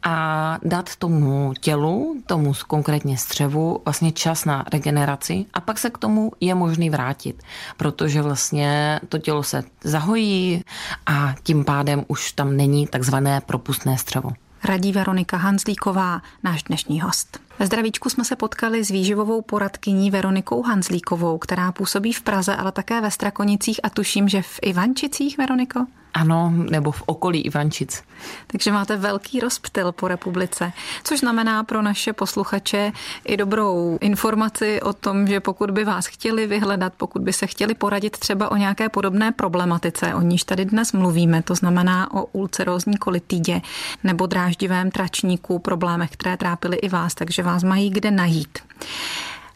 a 0.03 0.57
dát 0.63 0.95
tomu 0.95 1.53
tělu, 1.59 2.15
tomu 2.25 2.53
konkrétně 2.67 3.17
střevu, 3.17 3.81
vlastně 3.85 4.11
čas 4.11 4.45
na 4.45 4.65
regeneraci 4.73 5.45
a 5.53 5.61
pak 5.61 5.79
se 5.79 5.89
k 5.89 5.97
tomu 5.97 6.31
je 6.39 6.55
možný 6.55 6.89
vrátit, 6.89 7.43
protože 7.77 8.21
vlastně 8.21 8.99
to 9.09 9.17
tělo 9.17 9.43
se 9.43 9.63
zahojí 9.83 10.63
a 11.05 11.35
tím 11.43 11.65
pádem 11.65 12.05
už 12.07 12.31
tam 12.31 12.57
není 12.57 12.87
takzvané 12.87 13.41
propustné 13.41 13.97
střevo 13.97 14.31
radí 14.63 14.91
Veronika 14.91 15.37
Hanzlíková, 15.37 16.21
náš 16.43 16.63
dnešní 16.63 17.01
host. 17.01 17.39
Ve 17.59 17.65
zdravíčku 17.65 18.09
jsme 18.09 18.25
se 18.25 18.35
potkali 18.35 18.83
s 18.83 18.89
výživovou 18.89 19.41
poradkyní 19.41 20.11
Veronikou 20.11 20.61
Hanzlíkovou, 20.61 21.37
která 21.37 21.71
působí 21.71 22.13
v 22.13 22.21
Praze, 22.21 22.55
ale 22.55 22.71
také 22.71 23.01
ve 23.01 23.11
Strakonicích 23.11 23.79
a 23.83 23.89
tuším, 23.89 24.29
že 24.29 24.41
v 24.41 24.59
Ivančicích, 24.61 25.37
Veroniko? 25.37 25.85
Ano, 26.13 26.53
nebo 26.69 26.91
v 26.91 27.03
okolí 27.05 27.41
Ivančic. 27.41 28.03
Takže 28.47 28.71
máte 28.71 28.97
velký 28.97 29.39
rozptyl 29.39 29.91
po 29.91 30.07
republice, 30.07 30.71
což 31.03 31.19
znamená 31.19 31.63
pro 31.63 31.81
naše 31.81 32.13
posluchače 32.13 32.91
i 33.25 33.37
dobrou 33.37 33.97
informaci 34.01 34.81
o 34.81 34.93
tom, 34.93 35.27
že 35.27 35.39
pokud 35.39 35.71
by 35.71 35.85
vás 35.85 36.05
chtěli 36.05 36.47
vyhledat, 36.47 36.93
pokud 36.97 37.21
by 37.21 37.33
se 37.33 37.47
chtěli 37.47 37.73
poradit 37.73 38.17
třeba 38.17 38.51
o 38.51 38.55
nějaké 38.55 38.89
podobné 38.89 39.31
problematice, 39.31 40.15
o 40.15 40.21
níž 40.21 40.43
tady 40.43 40.65
dnes 40.65 40.91
mluvíme, 40.91 41.41
to 41.41 41.55
znamená 41.55 42.13
o 42.13 42.25
ulcerózní 42.25 42.97
kolitidě 42.97 43.61
nebo 44.03 44.25
dráždivém 44.25 44.91
tračníku, 44.91 45.59
problémech, 45.59 46.11
které 46.11 46.37
trápily 46.37 46.77
i 46.77 46.89
vás, 46.89 47.15
takže 47.15 47.43
vás 47.43 47.63
mají 47.63 47.89
kde 47.89 48.11
najít. 48.11 48.59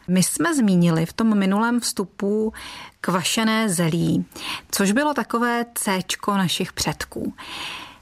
My 0.07 0.23
jsme 0.23 0.55
zmínili 0.55 1.05
v 1.05 1.13
tom 1.13 1.37
minulém 1.37 1.79
vstupu 1.79 2.53
kvašené 3.01 3.69
zelí, 3.69 4.25
což 4.71 4.91
bylo 4.91 5.13
takové 5.13 5.65
C 5.75 5.99
našich 6.27 6.73
předků. 6.73 7.33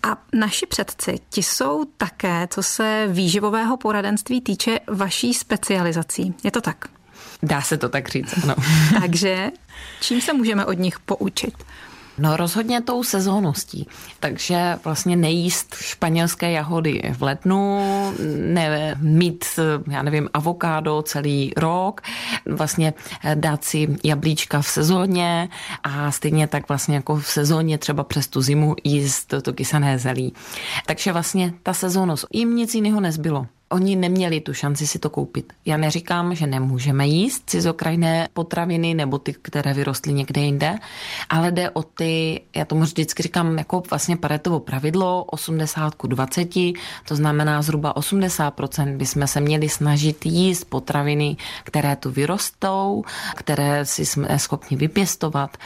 A 0.04 0.18
naši 0.34 0.66
předci, 0.66 1.20
ti 1.30 1.44
jsou 1.44 1.86
také, 1.98 2.48
co 2.52 2.64
se 2.64 3.08
výživového 3.10 3.78
poradenství 3.78 4.42
týče, 4.42 4.80
vaší 4.88 5.34
specializací. 5.34 6.34
Je 6.44 6.52
to 6.52 6.62
tak? 6.62 6.86
Dá 7.44 7.62
se 7.62 7.78
to 7.78 7.90
tak 7.90 8.10
říct, 8.10 8.44
ano. 8.44 8.56
Takže 9.02 9.52
čím 10.02 10.22
se 10.22 10.34
můžeme 10.34 10.66
od 10.66 10.80
nich 10.80 11.00
poučit? 11.00 11.54
No 12.18 12.38
rozhodně 12.38 12.82
tou 12.82 13.04
sezónností. 13.04 13.88
Takže 14.20 14.78
vlastně 14.84 15.16
nejíst 15.16 15.76
španělské 15.76 16.52
jahody 16.52 17.02
v 17.18 17.24
lednu, 17.24 17.80
ne, 18.40 18.96
mít, 19.00 19.46
já 19.88 20.04
nevím, 20.04 20.30
avokádo 20.34 21.02
celý 21.02 21.54
rok, 21.58 22.02
vlastně 22.46 22.94
dát 23.36 23.64
si 23.64 23.96
jablíčka 24.04 24.62
v 24.62 24.68
sezóně 24.68 25.50
a 25.84 26.12
stejně 26.12 26.48
tak 26.48 26.68
vlastně 26.68 26.96
jako 26.96 27.16
v 27.16 27.28
sezóně 27.28 27.78
třeba 27.78 28.04
přes 28.04 28.28
tu 28.28 28.42
zimu 28.42 28.76
jíst 28.84 29.34
to 29.42 29.54
kysané 29.54 30.00
zelí. 30.00 30.34
Takže 30.86 31.12
vlastně 31.12 31.54
ta 31.64 31.74
sezónnost, 31.74 32.26
jim 32.34 32.56
nic 32.56 32.76
jiného 32.76 33.02
nezbylo. 33.02 33.48
Oni 33.76 33.96
neměli 33.96 34.42
tu 34.42 34.54
šanci 34.54 34.88
si 34.88 35.00
to 35.00 35.10
koupit. 35.10 35.54
Já 35.66 35.78
neříkám, 35.78 36.36
že 36.36 36.48
nemůžeme 36.48 37.08
jíst 37.08 37.44
cizokrajné 37.46 38.28
potraviny 38.34 38.94
nebo 38.94 39.20
ty, 39.20 39.34
které 39.34 39.74
vyrostly 39.74 40.14
někde 40.14 40.42
jinde, 40.42 40.76
ale 41.30 41.52
jde 41.52 41.70
o 41.70 41.84
ty, 41.84 42.42
já 42.56 42.66
tomu 42.66 42.82
vždycky 42.82 43.24
říkám 43.24 43.58
jako 43.58 43.84
vlastně 43.90 44.18
paretovo 44.18 44.60
pravidlo 44.60 45.24
80 45.24 45.96
k 45.96 46.08
20, 46.08 46.50
to 47.08 47.16
znamená 47.16 47.62
zhruba 47.62 47.94
80% 47.94 48.98
bychom 48.98 49.28
se 49.28 49.40
měli 49.40 49.70
snažit 49.70 50.26
jíst 50.26 50.64
potraviny, 50.64 51.38
které 51.64 51.96
tu 51.96 52.12
vyrostou, 52.12 53.04
které 53.36 53.86
si 53.86 54.06
jsme 54.06 54.40
schopni 54.40 54.78
vypěstovat 54.78 55.58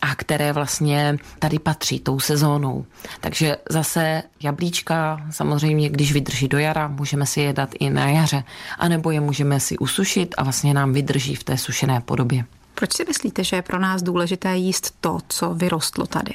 a 0.00 0.14
které 0.14 0.52
vlastně 0.52 1.16
tady 1.38 1.58
patří 1.58 2.00
tou 2.00 2.20
sezónou. 2.20 2.84
Takže 3.20 3.56
zase 3.70 4.22
jablíčka 4.42 5.26
samozřejmě, 5.30 5.88
když 5.88 6.12
vydrží 6.12 6.48
do 6.48 6.58
jara, 6.58 6.88
můžeme 6.88 7.26
si 7.26 7.40
je 7.40 7.47
dát 7.52 7.74
i 7.78 7.90
na 7.90 8.08
jaře, 8.08 8.44
anebo 8.78 9.10
je 9.10 9.20
můžeme 9.20 9.60
si 9.60 9.78
usušit 9.78 10.34
a 10.38 10.42
vlastně 10.42 10.74
nám 10.74 10.92
vydrží 10.92 11.34
v 11.34 11.44
té 11.44 11.58
sušené 11.58 12.00
podobě. 12.00 12.44
Proč 12.74 12.92
si 12.92 13.04
myslíte, 13.04 13.44
že 13.44 13.56
je 13.56 13.62
pro 13.62 13.78
nás 13.78 14.02
důležité 14.02 14.56
jíst 14.56 14.94
to, 15.00 15.18
co 15.28 15.54
vyrostlo 15.54 16.06
tady? 16.06 16.32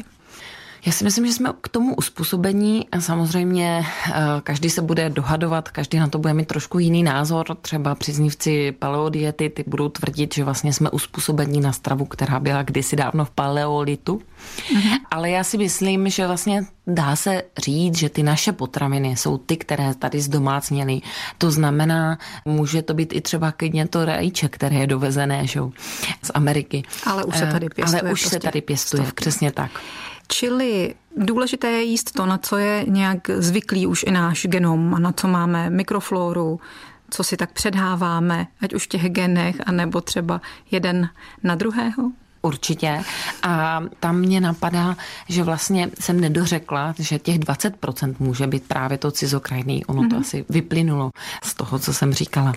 Já 0.86 0.92
si 0.92 1.04
myslím, 1.04 1.26
že 1.26 1.34
jsme 1.34 1.50
k 1.62 1.68
tomu 1.68 1.96
uspůsobení. 1.96 2.88
Samozřejmě 3.00 3.86
eh, 4.08 4.14
každý 4.44 4.70
se 4.70 4.82
bude 4.82 5.10
dohadovat, 5.10 5.70
každý 5.70 6.00
na 6.00 6.08
to 6.08 6.20
bude 6.20 6.34
mít 6.34 6.48
trošku 6.48 6.80
jiný 6.80 7.04
názor. 7.04 7.46
Třeba 7.62 7.96
příznivci 7.96 8.72
paleodiety 8.72 9.50
ty 9.50 9.64
budou 9.68 9.90
tvrdit, 9.90 10.34
že 10.34 10.44
vlastně 10.44 10.74
jsme 10.74 10.90
uspůsobení 10.90 11.62
na 11.62 11.74
stravu, 11.74 12.06
která 12.06 12.40
byla 12.40 12.64
kdysi 12.64 12.96
dávno 12.96 13.26
v 13.26 13.30
paleolitu. 13.30 14.22
Mm-hmm. 14.76 15.00
Ale 15.12 15.30
já 15.30 15.44
si 15.44 15.58
myslím, 15.58 16.10
že 16.10 16.28
vlastně 16.28 16.66
dá 16.88 17.16
se 17.16 17.44
říct, 17.58 17.98
že 17.98 18.10
ty 18.10 18.24
naše 18.24 18.52
potraviny 18.52 19.16
jsou 19.16 19.38
ty, 19.38 19.58
které 19.58 19.94
tady 19.94 20.22
zdomácněly. 20.22 21.02
To 21.38 21.52
znamená, 21.52 22.18
může 22.46 22.82
to 22.82 22.94
být 22.94 23.14
i 23.14 23.22
třeba 23.22 23.52
klidně 23.52 23.88
to 23.88 24.06
rajče, 24.06 24.50
které 24.50 24.76
je 24.76 24.88
dovezené 24.88 25.48
že? 25.48 25.60
z 26.24 26.32
Ameriky. 26.34 26.84
Ale 27.06 27.24
už 27.24 27.38
se 27.38 27.46
tady 27.46 27.66
eh, 27.66 27.70
pěstuje. 27.70 28.02
Ale 28.02 28.12
už 28.12 28.22
prostě 28.22 28.36
se 28.36 28.40
tady 28.40 28.62
pěstuje, 28.62 29.04
stovky. 29.04 29.22
přesně 29.22 29.52
tak. 29.52 29.72
Čili 30.28 30.96
důležité 31.18 31.72
je 31.72 31.84
jíst 31.84 32.12
to, 32.12 32.26
na 32.26 32.38
co 32.38 32.58
je 32.58 32.86
nějak 32.88 33.30
zvyklý 33.38 33.88
už 33.88 34.04
i 34.04 34.12
náš 34.12 34.46
genom 34.46 34.94
a 34.94 35.00
na 35.00 35.12
co 35.12 35.28
máme 35.28 35.70
mikrofloru, 35.70 36.60
co 37.10 37.24
si 37.24 37.38
tak 37.38 37.52
předháváme, 37.52 38.48
ať 38.62 38.74
už 38.74 38.84
v 38.84 38.88
těch 38.88 39.10
genech, 39.10 39.56
anebo 39.66 40.02
třeba 40.02 40.42
jeden 40.72 41.10
na 41.44 41.56
druhého? 41.56 42.12
Určitě. 42.46 43.02
A 43.44 43.82
tam 44.00 44.20
mě 44.20 44.42
napadá, 44.42 44.98
že 45.30 45.44
vlastně 45.44 45.90
jsem 46.00 46.20
nedořekla, 46.20 46.96
že 47.00 47.20
těch 47.20 47.40
20% 47.40 48.16
může 48.20 48.48
být 48.48 48.64
právě 48.68 48.98
to 48.98 49.12
cizokrajný. 49.12 49.86
Ono 49.86 50.02
mm-hmm. 50.02 50.10
to 50.10 50.16
mhm. 50.16 50.22
asi 50.22 50.46
vyplynulo 50.50 51.12
z 51.44 51.54
toho, 51.54 51.80
co 51.80 51.94
jsem 51.94 52.14
říkala. 52.14 52.54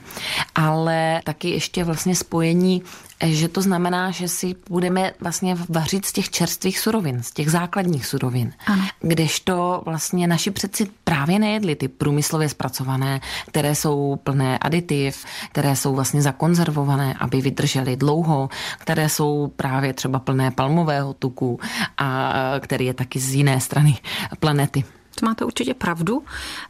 Ale 0.54 1.20
taky 1.24 1.50
ještě 1.50 1.84
vlastně 1.84 2.16
spojení 2.16 2.82
že 3.24 3.48
to 3.48 3.62
znamená, 3.62 4.10
že 4.10 4.28
si 4.28 4.54
budeme 4.68 5.12
vlastně 5.20 5.56
vařit 5.68 6.06
z 6.06 6.12
těch 6.12 6.30
čerstvých 6.30 6.78
surovin, 6.78 7.22
z 7.22 7.30
těch 7.30 7.50
základních 7.50 8.06
surovin. 8.06 8.52
Ano. 8.66 8.82
Kdežto 9.00 9.82
vlastně 9.84 10.26
naši 10.26 10.50
předci 10.50 10.86
právě 11.04 11.38
nejedli 11.38 11.76
ty 11.76 11.88
průmyslově 11.88 12.48
zpracované, 12.48 13.20
které 13.46 13.74
jsou 13.74 14.16
plné 14.24 14.58
aditiv, 14.58 15.24
které 15.52 15.76
jsou 15.76 15.94
vlastně 15.94 16.22
zakonzervované, 16.22 17.14
aby 17.20 17.40
vydržely 17.40 17.96
dlouho, 17.96 18.48
které 18.78 19.08
jsou 19.08 19.52
právě 19.56 19.92
třeba 19.92 20.18
plné 20.18 20.50
palmového 20.50 21.14
tuku 21.14 21.60
a 21.98 22.32
který 22.60 22.86
je 22.86 22.94
taky 22.94 23.18
z 23.18 23.34
jiné 23.34 23.60
strany 23.60 23.98
planety. 24.40 24.84
To 25.20 25.26
máte 25.26 25.44
určitě 25.44 25.74
pravdu. 25.74 26.22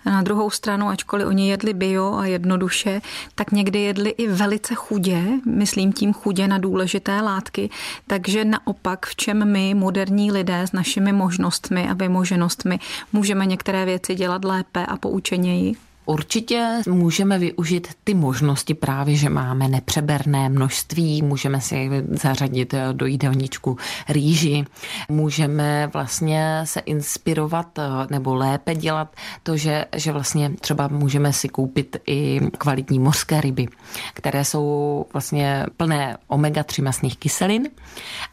Na 0.06 0.22
druhou 0.22 0.50
stranu, 0.50 0.88
ačkoliv 0.88 1.26
oni 1.26 1.48
jedli 1.48 1.74
bio 1.74 2.14
a 2.14 2.26
jednoduše, 2.26 3.00
tak 3.34 3.52
někdy 3.52 3.80
jedli 3.80 4.10
i 4.10 4.28
velice 4.28 4.74
chudě, 4.74 5.22
myslím 5.46 5.92
tím 5.92 6.12
chudě 6.12 6.48
na 6.48 6.58
důležité 6.58 7.20
látky. 7.20 7.70
Takže 8.06 8.44
naopak, 8.44 9.06
v 9.06 9.16
čem 9.16 9.52
my, 9.52 9.74
moderní 9.74 10.32
lidé, 10.32 10.62
s 10.62 10.72
našimi 10.72 11.12
možnostmi 11.12 11.88
a 11.88 11.94
vymoženostmi, 11.94 12.78
můžeme 13.12 13.46
některé 13.46 13.84
věci 13.84 14.14
dělat 14.14 14.44
lépe 14.44 14.86
a 14.86 14.96
poučeněji? 14.96 15.85
Určitě 16.06 16.82
můžeme 16.88 17.38
využít 17.38 17.88
ty 18.04 18.14
možnosti 18.14 18.74
právě, 18.74 19.16
že 19.16 19.28
máme 19.28 19.68
nepřeberné 19.68 20.48
množství, 20.48 21.22
můžeme 21.22 21.60
si 21.60 21.90
zařadit 22.10 22.74
do 22.92 23.06
jídelníčku 23.06 23.76
rýži, 24.08 24.64
můžeme 25.08 25.90
vlastně 25.92 26.60
se 26.64 26.80
inspirovat 26.80 27.78
nebo 28.10 28.34
lépe 28.34 28.74
dělat 28.74 29.16
to, 29.42 29.56
že, 29.56 29.84
že 29.96 30.12
vlastně 30.12 30.50
třeba 30.60 30.88
můžeme 30.88 31.32
si 31.32 31.48
koupit 31.48 31.96
i 32.06 32.40
kvalitní 32.58 32.98
mořské 32.98 33.40
ryby, 33.40 33.66
které 34.14 34.44
jsou 34.44 35.06
vlastně 35.12 35.66
plné 35.76 36.16
omega-3 36.28 36.82
masných 36.84 37.16
kyselin, 37.16 37.68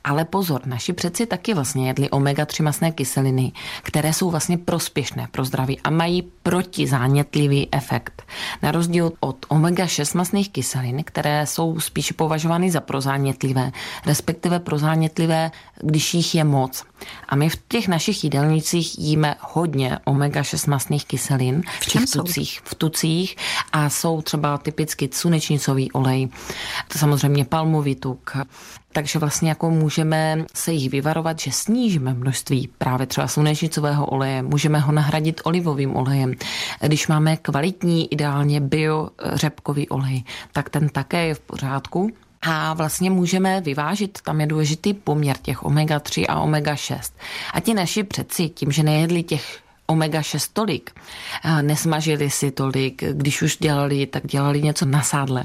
ale 0.04 0.26
pozor, 0.26 0.62
naši 0.66 0.94
předci 0.94 1.26
taky 1.26 1.54
vlastně 1.54 1.88
jedli 1.88 2.10
omega-3 2.10 2.64
masné 2.64 2.92
kyseliny, 2.92 3.52
které 3.84 4.14
jsou 4.14 4.30
vlastně 4.30 4.58
prospěšné 4.58 5.28
pro 5.32 5.46
zdraví 5.46 5.80
a 5.80 5.90
mají 5.90 6.32
protizánětlivý 6.44 7.63
efekt. 7.72 8.24
Na 8.62 8.72
rozdíl 8.72 9.12
od 9.20 9.46
omega-6 9.50 10.18
masných 10.18 10.52
kyselin, 10.52 11.04
které 11.04 11.46
jsou 11.46 11.80
spíše 11.80 12.14
považovány 12.14 12.72
za 12.72 12.82
prozánětlivé, 12.82 13.72
respektive 14.06 14.60
prozánětlivé, 14.60 15.52
když 15.82 16.14
jich 16.14 16.36
je 16.36 16.44
moc. 16.44 16.84
A 17.30 17.36
my 17.36 17.50
v 17.50 17.58
těch 17.68 17.88
našich 17.88 18.24
jídelnících 18.24 19.00
jíme 19.00 19.36
hodně 19.40 20.00
omega-6 20.06 20.70
masných 20.70 21.06
kyselin 21.06 21.64
v 21.82 21.86
těch 21.86 22.02
tucích, 22.14 22.62
v 22.64 22.76
tucích 22.76 23.36
a 23.72 23.90
jsou 23.90 24.22
třeba 24.22 24.58
typicky 24.58 25.10
slunečnicový 25.14 25.92
olej, 25.92 26.30
to 26.88 26.98
samozřejmě 27.00 27.46
palmový 27.46 27.96
tuk, 27.96 28.38
takže 28.94 29.20
vlastně 29.20 29.50
jako 29.50 29.70
můžeme 29.70 30.46
se 30.54 30.72
jich 30.72 30.92
vyvarovat, 30.92 31.40
že 31.40 31.52
snížíme 31.52 32.14
množství 32.14 32.70
právě 32.78 33.08
třeba 33.08 33.28
slunečnicového 33.28 34.06
oleje, 34.06 34.42
můžeme 34.42 34.80
ho 34.80 34.92
nahradit 34.92 35.42
olivovým 35.44 35.96
olejem. 35.96 36.34
Když 36.82 37.08
máme 37.08 37.38
kvalitní, 37.38 38.14
ideálně 38.14 38.60
bio 38.62 39.10
řepkový 39.34 39.90
olej, 39.90 40.24
tak 40.52 40.70
ten 40.70 40.90
také 40.90 41.26
je 41.26 41.34
v 41.34 41.40
pořádku 41.40 42.12
a 42.42 42.74
vlastně 42.74 43.10
můžeme 43.10 43.62
vyvážit, 43.62 44.20
tam 44.22 44.42
je 44.42 44.48
důležitý 44.48 44.94
poměr 44.94 45.38
těch 45.42 45.64
omega-3 45.64 46.26
a 46.30 46.44
omega-6. 46.46 47.14
A 47.54 47.60
ti 47.60 47.74
naši 47.74 48.04
přeci 48.04 48.50
tím, 48.50 48.72
že 48.72 48.84
nejedli 48.84 49.24
těch 49.24 49.63
omega-6 49.88 50.50
tolik, 50.54 50.92
nesmažili 51.62 52.30
si 52.30 52.52
tolik, 52.52 53.04
když 53.12 53.42
už 53.42 53.58
dělali, 53.58 54.06
tak 54.06 54.28
dělali 54.28 54.62
něco 54.62 54.86
na 54.86 55.02
sádle. 55.02 55.44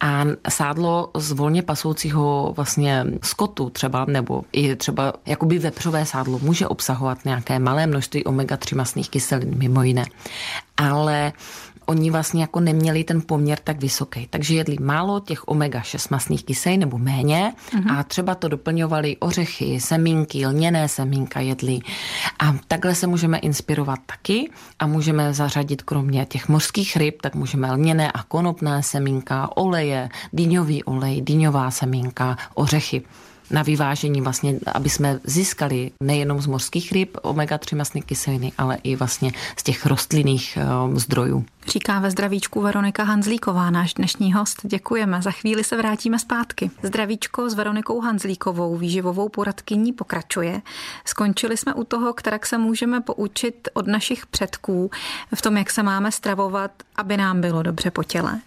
A 0.00 0.24
sádlo 0.48 1.10
z 1.14 1.32
volně 1.32 1.62
pasoucího 1.62 2.52
vlastně 2.56 3.04
skotu 3.22 3.70
třeba, 3.70 4.04
nebo 4.04 4.42
i 4.52 4.76
třeba 4.76 5.12
jakoby 5.26 5.58
vepřové 5.58 6.06
sádlo 6.06 6.38
může 6.38 6.68
obsahovat 6.68 7.24
nějaké 7.24 7.58
malé 7.58 7.86
množství 7.86 8.24
omega-3 8.24 8.76
masných 8.76 9.10
kyselin, 9.10 9.58
mimo 9.58 9.82
jiné. 9.82 10.04
Ale 10.76 11.32
oni 11.86 12.10
vlastně 12.10 12.40
jako 12.40 12.60
neměli 12.60 13.04
ten 13.04 13.22
poměr 13.26 13.58
tak 13.64 13.80
vysoký. 13.80 14.26
Takže 14.30 14.54
jedli 14.54 14.76
málo 14.80 15.20
těch 15.20 15.44
omega-6 15.48 16.06
masných 16.10 16.44
kyselin 16.44 16.80
nebo 16.80 16.98
méně 16.98 17.52
mm-hmm. 17.70 17.98
a 17.98 18.02
třeba 18.02 18.34
to 18.34 18.48
doplňovali 18.48 19.16
ořechy, 19.16 19.80
semínky, 19.80 20.46
lněné 20.46 20.88
semínka 20.88 21.40
jedli. 21.40 21.78
A 22.38 22.54
takhle 22.68 22.94
se 22.94 23.06
můžeme 23.06 23.38
inspirovat 23.38 23.98
taky 24.06 24.50
a 24.78 24.86
můžeme 24.86 25.34
zařadit 25.34 25.82
kromě 25.82 26.26
těch 26.26 26.48
mořských 26.48 26.96
ryb, 26.96 27.22
tak 27.22 27.34
můžeme 27.34 27.72
lněné 27.72 28.12
a 28.12 28.22
konopné 28.22 28.82
semínka, 28.82 29.56
oleje, 29.56 30.08
dýňový 30.32 30.84
olej, 30.84 31.20
dýňová 31.20 31.70
semínka, 31.70 32.36
ořechy 32.54 33.02
na 33.50 33.62
vyvážení 33.62 34.20
vlastně, 34.20 34.58
aby 34.74 34.88
jsme 34.88 35.20
získali 35.24 35.90
nejenom 36.02 36.40
z 36.40 36.46
mořských 36.46 36.92
ryb 36.92 37.16
omega-3 37.22 37.76
masné 37.76 38.00
kyseliny, 38.00 38.52
ale 38.58 38.78
i 38.82 38.96
vlastně 38.96 39.32
z 39.56 39.62
těch 39.62 39.86
rostlinných 39.86 40.56
eh, 40.56 40.98
zdrojů. 40.98 41.44
Říká 41.66 41.98
ve 41.98 42.10
zdravíčku 42.10 42.60
Veronika 42.60 43.04
Hanzlíková, 43.04 43.70
náš 43.70 43.94
dnešní 43.94 44.32
host. 44.32 44.60
Děkujeme. 44.62 45.22
Za 45.22 45.30
chvíli 45.30 45.64
se 45.64 45.76
vrátíme 45.76 46.18
zpátky. 46.18 46.70
Zdravíčko 46.82 47.50
s 47.50 47.54
Veronikou 47.54 48.00
Hanzlíkovou, 48.00 48.76
výživovou 48.76 49.28
poradkyní, 49.28 49.92
pokračuje. 49.92 50.62
Skončili 51.04 51.56
jsme 51.56 51.74
u 51.74 51.84
toho, 51.84 52.12
kterak 52.12 52.46
se 52.46 52.58
můžeme 52.58 53.00
poučit 53.00 53.68
od 53.72 53.86
našich 53.86 54.26
předků 54.26 54.90
v 55.34 55.42
tom, 55.42 55.56
jak 55.56 55.70
se 55.70 55.82
máme 55.82 56.12
stravovat, 56.12 56.70
aby 56.96 57.16
nám 57.16 57.40
bylo 57.40 57.62
dobře 57.62 57.90
po 57.90 58.02
těle. 58.02 58.40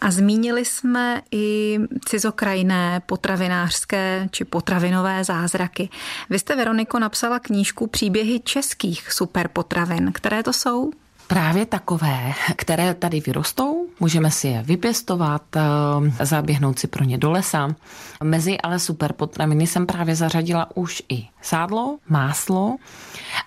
A 0.00 0.10
zmínili 0.10 0.64
jsme 0.64 1.22
i 1.30 1.78
cizokrajné 2.04 3.00
potravinářské 3.06 4.28
či 4.30 4.44
potravinové 4.44 5.24
zázraky. 5.24 5.88
Vy 6.30 6.38
jste, 6.38 6.56
Veroniko, 6.56 6.98
napsala 6.98 7.38
knížku 7.38 7.86
Příběhy 7.86 8.40
českých 8.40 9.12
superpotravin. 9.12 10.12
Které 10.12 10.42
to 10.42 10.52
jsou? 10.52 10.90
Právě 11.26 11.66
takové, 11.66 12.32
které 12.56 12.94
tady 12.94 13.20
vyrostou, 13.20 13.86
můžeme 14.00 14.30
si 14.30 14.48
je 14.48 14.62
vypěstovat, 14.62 15.42
eh, 15.56 16.24
zaběhnout 16.24 16.78
si 16.78 16.86
pro 16.86 17.04
ně 17.04 17.18
do 17.18 17.30
lesa. 17.30 17.74
Mezi 18.22 18.58
ale 18.58 18.78
super 18.78 19.12
potraviny 19.12 19.66
jsem 19.66 19.86
právě 19.86 20.16
zařadila 20.16 20.76
už 20.76 21.02
i 21.08 21.28
sádlo, 21.42 21.98
máslo 22.08 22.76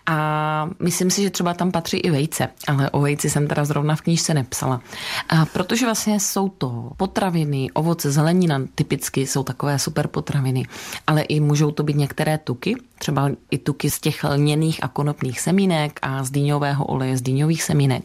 a 0.06 0.70
myslím 0.80 1.12
si, 1.12 1.24
že 1.24 1.30
třeba 1.30 1.54
tam 1.54 1.72
patří 1.72 1.98
i 1.98 2.12
vejce, 2.12 2.48
ale 2.68 2.90
o 2.90 3.02
vejci 3.02 3.30
jsem 3.30 3.48
teda 3.48 3.66
zrovna 3.66 3.96
v 3.96 4.02
knížce 4.02 4.34
nepsala. 4.34 4.82
A 5.30 5.46
protože 5.46 5.86
vlastně 5.86 6.20
jsou 6.20 6.50
to 6.50 6.92
potraviny, 6.98 7.72
ovoce, 7.74 8.12
zelenina 8.12 8.62
typicky 8.76 9.28
jsou 9.28 9.44
takové 9.44 9.80
super 9.80 10.08
potraviny, 10.08 10.66
ale 11.08 11.22
i 11.22 11.40
můžou 11.40 11.72
to 11.72 11.84
být 11.84 11.96
některé 11.96 12.38
tuky, 12.38 12.76
třeba 13.00 13.30
i 13.52 13.58
tuky 13.58 13.90
z 13.90 14.00
těch 14.00 14.24
lněných 14.24 14.84
a 14.84 14.88
konopných 14.88 15.40
semínek 15.40 16.00
a 16.02 16.24
z 16.24 16.32
dýňového 16.32 16.86
oleje, 16.86 17.18
z 17.18 17.22
dýňových 17.22 17.64
semínek. 17.64 18.04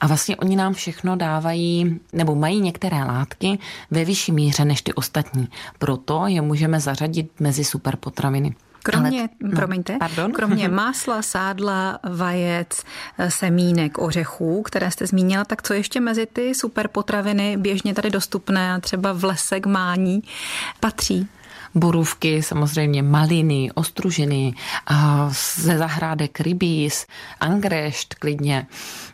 A 0.00 0.06
vlastně 0.06 0.36
oni 0.36 0.56
nám 0.56 0.74
všechno 0.74 1.16
dávají, 1.16 2.00
nebo 2.12 2.34
mají 2.34 2.60
některé 2.60 3.04
látky 3.04 3.58
ve 3.90 4.04
vyšší 4.04 4.32
míře 4.32 4.64
než 4.64 4.82
ty 4.82 4.92
ostatní. 4.92 5.48
Proto 5.78 6.26
je 6.26 6.40
můžeme 6.40 6.80
zařadit 6.80 7.40
mezi 7.40 7.64
superpotraviny. 7.64 8.54
Kromě, 8.82 9.20
Ale, 9.20 9.28
no, 9.42 9.56
promiňte, 9.56 9.96
pardon. 9.98 10.32
kromě 10.32 10.68
másla, 10.82 11.22
sádla, 11.22 11.98
vajec, 12.10 12.84
semínek, 13.28 13.98
ořechů, 13.98 14.62
které 14.62 14.90
jste 14.90 15.06
zmínila, 15.06 15.44
tak 15.44 15.62
co 15.62 15.74
ještě 15.74 16.00
mezi 16.00 16.26
ty 16.26 16.54
superpotraviny 16.54 17.56
běžně 17.56 17.94
tady 17.94 18.10
dostupné, 18.10 18.80
třeba 18.80 19.12
v 19.12 19.24
lese 19.24 19.60
k 19.60 19.66
mání, 19.66 20.22
patří? 20.80 21.28
Borůvky, 21.74 22.42
samozřejmě 22.42 23.02
maliny, 23.02 23.70
ostružiny, 23.74 24.54
ze 25.54 25.78
zahrádek 25.78 26.40
rybíz, 26.40 27.06
angrešt 27.40 28.14
klidně. 28.14 28.66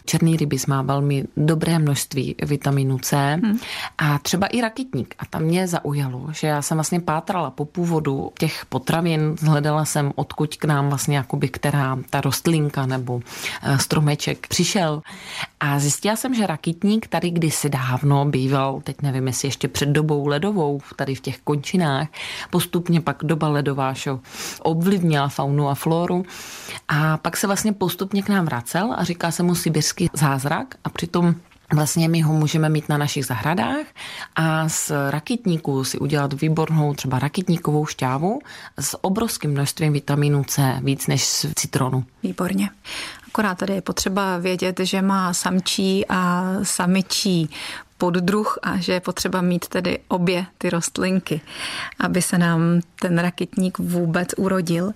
Černý 0.05 0.37
rybíz 0.37 0.67
má 0.67 0.83
velmi 0.83 1.25
dobré 1.37 1.79
množství 1.79 2.35
vitaminu 2.43 2.99
C 2.99 3.17
hmm. 3.43 3.59
a 3.99 4.19
třeba 4.19 4.47
i 4.47 4.61
rakitník. 4.61 5.15
A 5.19 5.27
tam 5.27 5.43
mě 5.43 5.69
zaujalo, 5.69 6.27
že 6.33 6.47
já 6.47 6.63
jsem 6.63 6.77
vlastně 6.77 7.01
pátrala 7.01 7.51
po 7.51 7.65
původu 7.65 8.33
těch 8.39 8.67
potravin, 8.67 9.37
hledala 9.43 9.85
jsem, 9.85 10.13
odkud 10.15 10.57
k 10.57 10.65
nám 10.65 10.89
vlastně 10.89 11.17
jakoby 11.17 11.49
která 11.49 11.99
ta 12.11 12.21
rostlinka 12.21 12.87
nebo 12.87 13.21
eh, 13.63 13.79
stromeček 13.79 14.47
přišel. 14.49 15.03
A 15.61 15.79
zjistila 15.79 16.17
jsem, 16.17 16.35
že 16.35 16.47
rakitník 16.47 17.07
tady 17.07 17.31
kdysi 17.31 17.69
dávno 17.71 18.25
býval, 18.25 18.81
teď 18.85 19.03
nevím, 19.03 19.27
jestli 19.27 19.49
ještě 19.49 19.69
před 19.69 19.89
dobou 19.89 20.27
ledovou, 20.27 20.81
tady 20.97 21.15
v 21.15 21.21
těch 21.21 21.39
končinách, 21.39 22.09
postupně 22.51 23.01
pak 23.01 23.17
doba 23.23 23.49
ledová 23.49 23.95
šo, 23.95 24.21
ovlivnila 24.63 25.29
faunu 25.29 25.69
a 25.69 25.75
floru 25.75 26.25
a 26.89 27.17
pak 27.17 27.37
se 27.37 27.47
vlastně 27.47 27.73
postupně 27.73 28.23
k 28.23 28.29
nám 28.29 28.45
vracel 28.45 28.95
a 28.97 29.05
říká 29.05 29.31
se 29.31 29.43
mu 29.43 29.55
sibirský 29.55 30.09
zázrak 30.15 30.75
a 30.85 30.91
přitom 30.91 31.35
Vlastně 31.73 32.09
my 32.09 32.21
ho 32.21 32.33
můžeme 32.33 32.69
mít 32.69 32.89
na 32.89 32.99
našich 32.99 33.27
zahradách 33.27 33.87
a 34.37 34.69
z 34.69 34.93
rakitníků 35.11 35.85
si 35.85 35.99
udělat 35.99 36.33
výbornou 36.33 36.95
třeba 36.95 37.19
rakitníkovou 37.19 37.87
šťávu 37.87 38.41
s 38.81 39.05
obrovským 39.05 39.51
množstvím 39.51 39.93
vitamínu 39.93 40.45
C, 40.45 40.81
víc 40.83 41.07
než 41.07 41.25
z 41.25 41.47
citronu. 41.55 42.05
Výborně. 42.23 42.71
Akorát 43.29 43.59
tady 43.59 43.73
je 43.75 43.83
potřeba 43.83 44.39
vědět, 44.39 44.81
že 44.81 45.03
má 45.03 45.35
samčí 45.35 46.05
a 46.09 46.53
samičí 46.63 47.51
poddruh 47.99 48.59
a 48.63 48.77
že 48.77 48.93
je 48.93 49.01
potřeba 49.01 49.41
mít 49.41 49.69
tedy 49.69 49.99
obě 50.09 50.47
ty 50.59 50.71
rostlinky, 50.71 51.41
aby 52.01 52.23
se 52.23 52.39
nám 52.39 52.81
ten 53.01 53.19
rakitník 53.19 53.79
vůbec 53.79 54.29
urodil. 54.37 54.93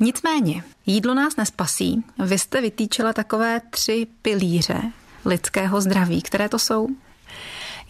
Nicméně, 0.00 0.62
jídlo 0.86 1.14
nás 1.14 1.36
nespasí. 1.36 2.04
Vy 2.18 2.38
jste 2.38 2.60
vytýčila 2.60 3.12
takové 3.12 3.60
tři 3.70 4.06
pilíře 4.22 4.82
lidského 5.24 5.80
zdraví. 5.80 6.22
Které 6.22 6.48
to 6.48 6.58
jsou? 6.58 6.88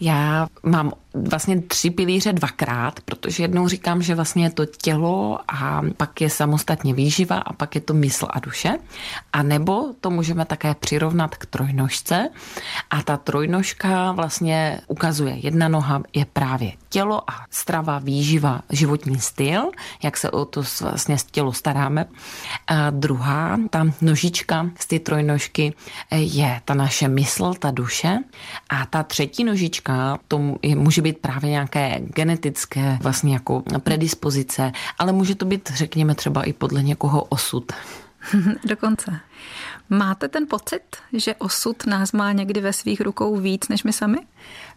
Já 0.03 0.47
mám 0.63 0.91
vlastně 1.13 1.61
tři 1.61 1.89
pilíře 1.89 2.33
dvakrát, 2.33 2.99
protože 2.99 3.43
jednou 3.43 3.67
říkám, 3.67 4.01
že 4.01 4.15
vlastně 4.15 4.43
je 4.43 4.49
to 4.49 4.65
tělo 4.65 5.39
a 5.47 5.81
pak 5.97 6.21
je 6.21 6.29
samostatně 6.29 6.93
výživa 6.93 7.37
a 7.37 7.53
pak 7.53 7.75
je 7.75 7.81
to 7.81 7.93
mysl 7.93 8.27
a 8.29 8.39
duše. 8.39 8.77
A 9.33 9.43
nebo 9.43 9.93
to 10.01 10.09
můžeme 10.09 10.45
také 10.45 10.75
přirovnat 10.75 11.35
k 11.35 11.45
trojnožce 11.45 12.29
a 12.89 13.01
ta 13.01 13.17
trojnožka 13.17 14.11
vlastně 14.11 14.81
ukazuje, 14.87 15.33
jedna 15.37 15.67
noha 15.67 16.03
je 16.13 16.25
právě 16.25 16.71
tělo 16.91 17.31
a 17.31 17.45
strava, 17.49 17.99
výživa, 17.99 18.61
životní 18.69 19.19
styl, 19.19 19.71
jak 20.03 20.17
se 20.17 20.31
o 20.31 20.45
to 20.45 20.63
vlastně 20.81 21.17
tělo 21.31 21.53
staráme. 21.53 22.05
A 22.67 22.89
druhá, 22.89 23.57
ta 23.69 23.85
nožička 24.01 24.69
z 24.79 24.85
ty 24.87 24.99
trojnožky 24.99 25.73
je 26.11 26.61
ta 26.65 26.73
naše 26.73 27.07
mysl, 27.07 27.53
ta 27.53 27.71
duše 27.71 28.17
a 28.69 28.85
ta 28.85 29.03
třetí 29.03 29.43
nožička, 29.43 30.19
to 30.27 30.37
může 30.75 30.91
může 30.91 31.01
být 31.01 31.17
právě 31.17 31.49
nějaké 31.49 31.99
genetické 31.99 32.97
vlastně 33.01 33.33
jako 33.33 33.63
predispozice, 33.79 34.71
ale 34.99 35.11
může 35.11 35.35
to 35.35 35.45
být, 35.45 35.71
řekněme, 35.73 36.15
třeba 36.15 36.43
i 36.43 36.53
podle 36.53 36.83
někoho 36.83 37.23
osud. 37.23 37.71
Dokonce. 38.67 39.19
Máte 39.89 40.27
ten 40.27 40.47
pocit, 40.49 40.83
že 41.13 41.35
osud 41.35 41.85
nás 41.85 42.11
má 42.11 42.31
někdy 42.31 42.61
ve 42.61 42.73
svých 42.73 43.01
rukou 43.01 43.39
víc 43.39 43.67
než 43.67 43.83
my 43.83 43.93
sami? 43.93 44.17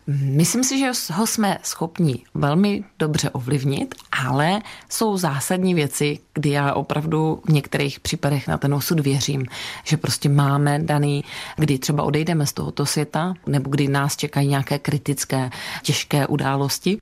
Myslím 0.06 0.64
si, 0.64 0.78
že 0.78 0.90
ho 1.12 1.26
jsme 1.26 1.58
schopni 1.62 2.22
velmi 2.34 2.84
dobře 2.98 3.30
ovlivnit, 3.30 3.94
ale 4.26 4.60
jsou 4.88 5.16
zásadní 5.16 5.74
věci, 5.74 6.18
kdy 6.34 6.50
já 6.50 6.72
opravdu 6.72 7.42
v 7.44 7.52
některých 7.52 8.00
případech 8.00 8.48
na 8.48 8.58
ten 8.58 8.74
osud 8.74 9.00
věřím, 9.00 9.46
že 9.84 9.96
prostě 9.96 10.28
máme 10.28 10.78
daný, 10.78 11.24
kdy 11.56 11.78
třeba 11.78 12.02
odejdeme 12.02 12.46
z 12.46 12.52
tohoto 12.52 12.86
světa, 12.86 13.34
nebo 13.46 13.70
kdy 13.70 13.88
nás 13.88 14.16
čekají 14.16 14.48
nějaké 14.48 14.78
kritické, 14.78 15.50
těžké 15.82 16.26
události. 16.26 16.98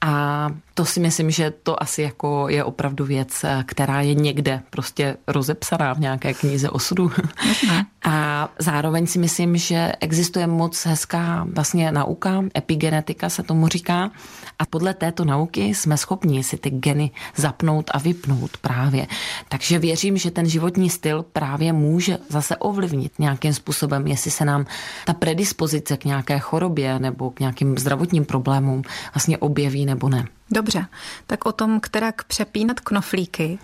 A 0.00 0.48
to 0.74 0.84
si 0.84 1.00
myslím, 1.00 1.30
že 1.30 1.52
to 1.62 1.82
asi 1.82 2.02
jako 2.02 2.48
je 2.48 2.64
opravdu 2.64 3.04
věc, 3.04 3.44
která 3.66 4.00
je 4.00 4.14
někde 4.14 4.62
prostě 4.70 5.16
rozepsaná 5.26 5.92
v 5.94 6.00
nějaké 6.00 6.34
knize 6.34 6.70
osudu. 6.70 7.12
A 8.04 8.48
zároveň 8.58 9.06
si 9.06 9.18
myslím, 9.18 9.56
že 9.56 9.92
existuje 10.00 10.46
moc 10.46 10.86
hezká 10.86 11.46
vlastně 11.54 11.92
nauka, 11.92 12.41
epigenetika 12.56 13.28
se 13.28 13.42
tomu 13.42 13.68
říká. 13.68 14.10
A 14.58 14.66
podle 14.66 14.94
této 14.94 15.24
nauky 15.24 15.74
jsme 15.74 15.96
schopni 15.96 16.44
si 16.44 16.56
ty 16.56 16.70
geny 16.70 17.10
zapnout 17.36 17.90
a 17.94 17.98
vypnout 17.98 18.56
právě. 18.56 19.06
Takže 19.48 19.78
věřím, 19.78 20.16
že 20.16 20.30
ten 20.30 20.48
životní 20.48 20.90
styl 20.90 21.24
právě 21.32 21.72
může 21.72 22.18
zase 22.28 22.56
ovlivnit 22.56 23.18
nějakým 23.18 23.54
způsobem, 23.54 24.06
jestli 24.06 24.30
se 24.30 24.44
nám 24.44 24.66
ta 25.04 25.14
predispozice 25.14 25.96
k 25.96 26.04
nějaké 26.04 26.38
chorobě 26.38 26.98
nebo 26.98 27.30
k 27.30 27.40
nějakým 27.40 27.78
zdravotním 27.78 28.24
problémům 28.24 28.82
vlastně 29.14 29.38
objeví 29.38 29.86
nebo 29.86 30.08
ne. 30.08 30.24
Dobře, 30.50 30.86
tak 31.26 31.46
o 31.46 31.52
tom, 31.52 31.80
kterak 31.80 32.24
přepínat 32.24 32.80
knoflíky 32.80 33.58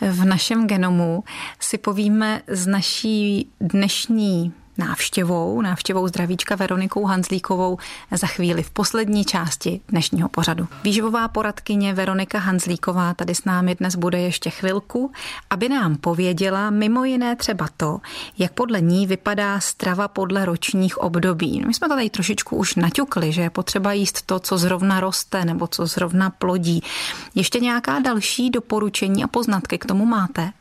v 0.00 0.24
našem 0.24 0.66
genomu 0.66 1.24
si 1.60 1.78
povíme 1.78 2.42
z 2.46 2.66
naší 2.66 3.48
dnešní 3.60 4.52
návštěvou, 4.78 5.60
návštěvou 5.60 6.08
zdravíčka 6.08 6.54
Veronikou 6.54 7.04
Hanzlíkovou 7.04 7.78
za 8.10 8.26
chvíli 8.26 8.62
v 8.62 8.70
poslední 8.70 9.24
části 9.24 9.80
dnešního 9.88 10.28
pořadu. 10.28 10.68
Výživová 10.84 11.28
poradkyně 11.28 11.94
Veronika 11.94 12.38
Hanzlíková 12.38 13.14
tady 13.14 13.34
s 13.34 13.44
námi 13.44 13.74
dnes 13.74 13.96
bude 13.96 14.20
ještě 14.20 14.50
chvilku, 14.50 15.12
aby 15.50 15.68
nám 15.68 15.96
pověděla 15.96 16.70
mimo 16.70 17.04
jiné 17.04 17.36
třeba 17.36 17.68
to, 17.76 18.00
jak 18.38 18.52
podle 18.52 18.80
ní 18.80 19.06
vypadá 19.06 19.60
strava 19.60 20.08
podle 20.08 20.44
ročních 20.44 20.98
období. 20.98 21.62
My 21.66 21.74
jsme 21.74 21.88
tady 21.88 22.10
trošičku 22.10 22.56
už 22.56 22.74
naťukli, 22.74 23.32
že 23.32 23.42
je 23.42 23.50
potřeba 23.50 23.92
jíst 23.92 24.22
to, 24.26 24.40
co 24.40 24.58
zrovna 24.58 25.00
roste 25.00 25.44
nebo 25.44 25.66
co 25.66 25.86
zrovna 25.86 26.30
plodí. 26.30 26.82
Ještě 27.34 27.60
nějaká 27.60 27.98
další 27.98 28.50
doporučení 28.50 29.24
a 29.24 29.28
poznatky 29.28 29.78
k 29.78 29.84
tomu 29.84 30.06
máte? 30.06 30.52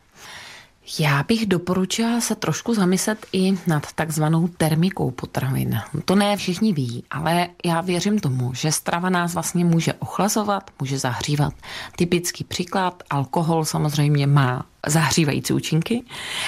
Já 1.00 1.24
bych 1.24 1.45
doporučila 1.45 2.21
se 2.21 2.36
trošku 2.36 2.74
zamyslet 2.74 3.26
i 3.34 3.54
nad 3.67 3.93
takzvanou 3.93 4.48
termikou 4.48 5.12
potravin. 5.12 5.80
To 6.06 6.15
ne 6.15 6.38
všichni 6.38 6.74
ví, 6.74 7.04
ale 7.12 7.48
já 7.65 7.82
věřím 7.82 8.19
tomu, 8.19 8.54
že 8.54 8.71
strava 8.71 9.10
nás 9.10 9.34
vlastně 9.34 9.65
může 9.65 9.93
ochlazovat, 9.93 10.71
může 10.80 11.00
zahřívat. 11.00 11.54
Typický 11.95 12.43
příklad, 12.43 13.04
alkohol 13.10 13.65
samozřejmě 13.65 14.28
má 14.28 14.65
zahřívající 14.88 15.54
účinky. 15.54 16.04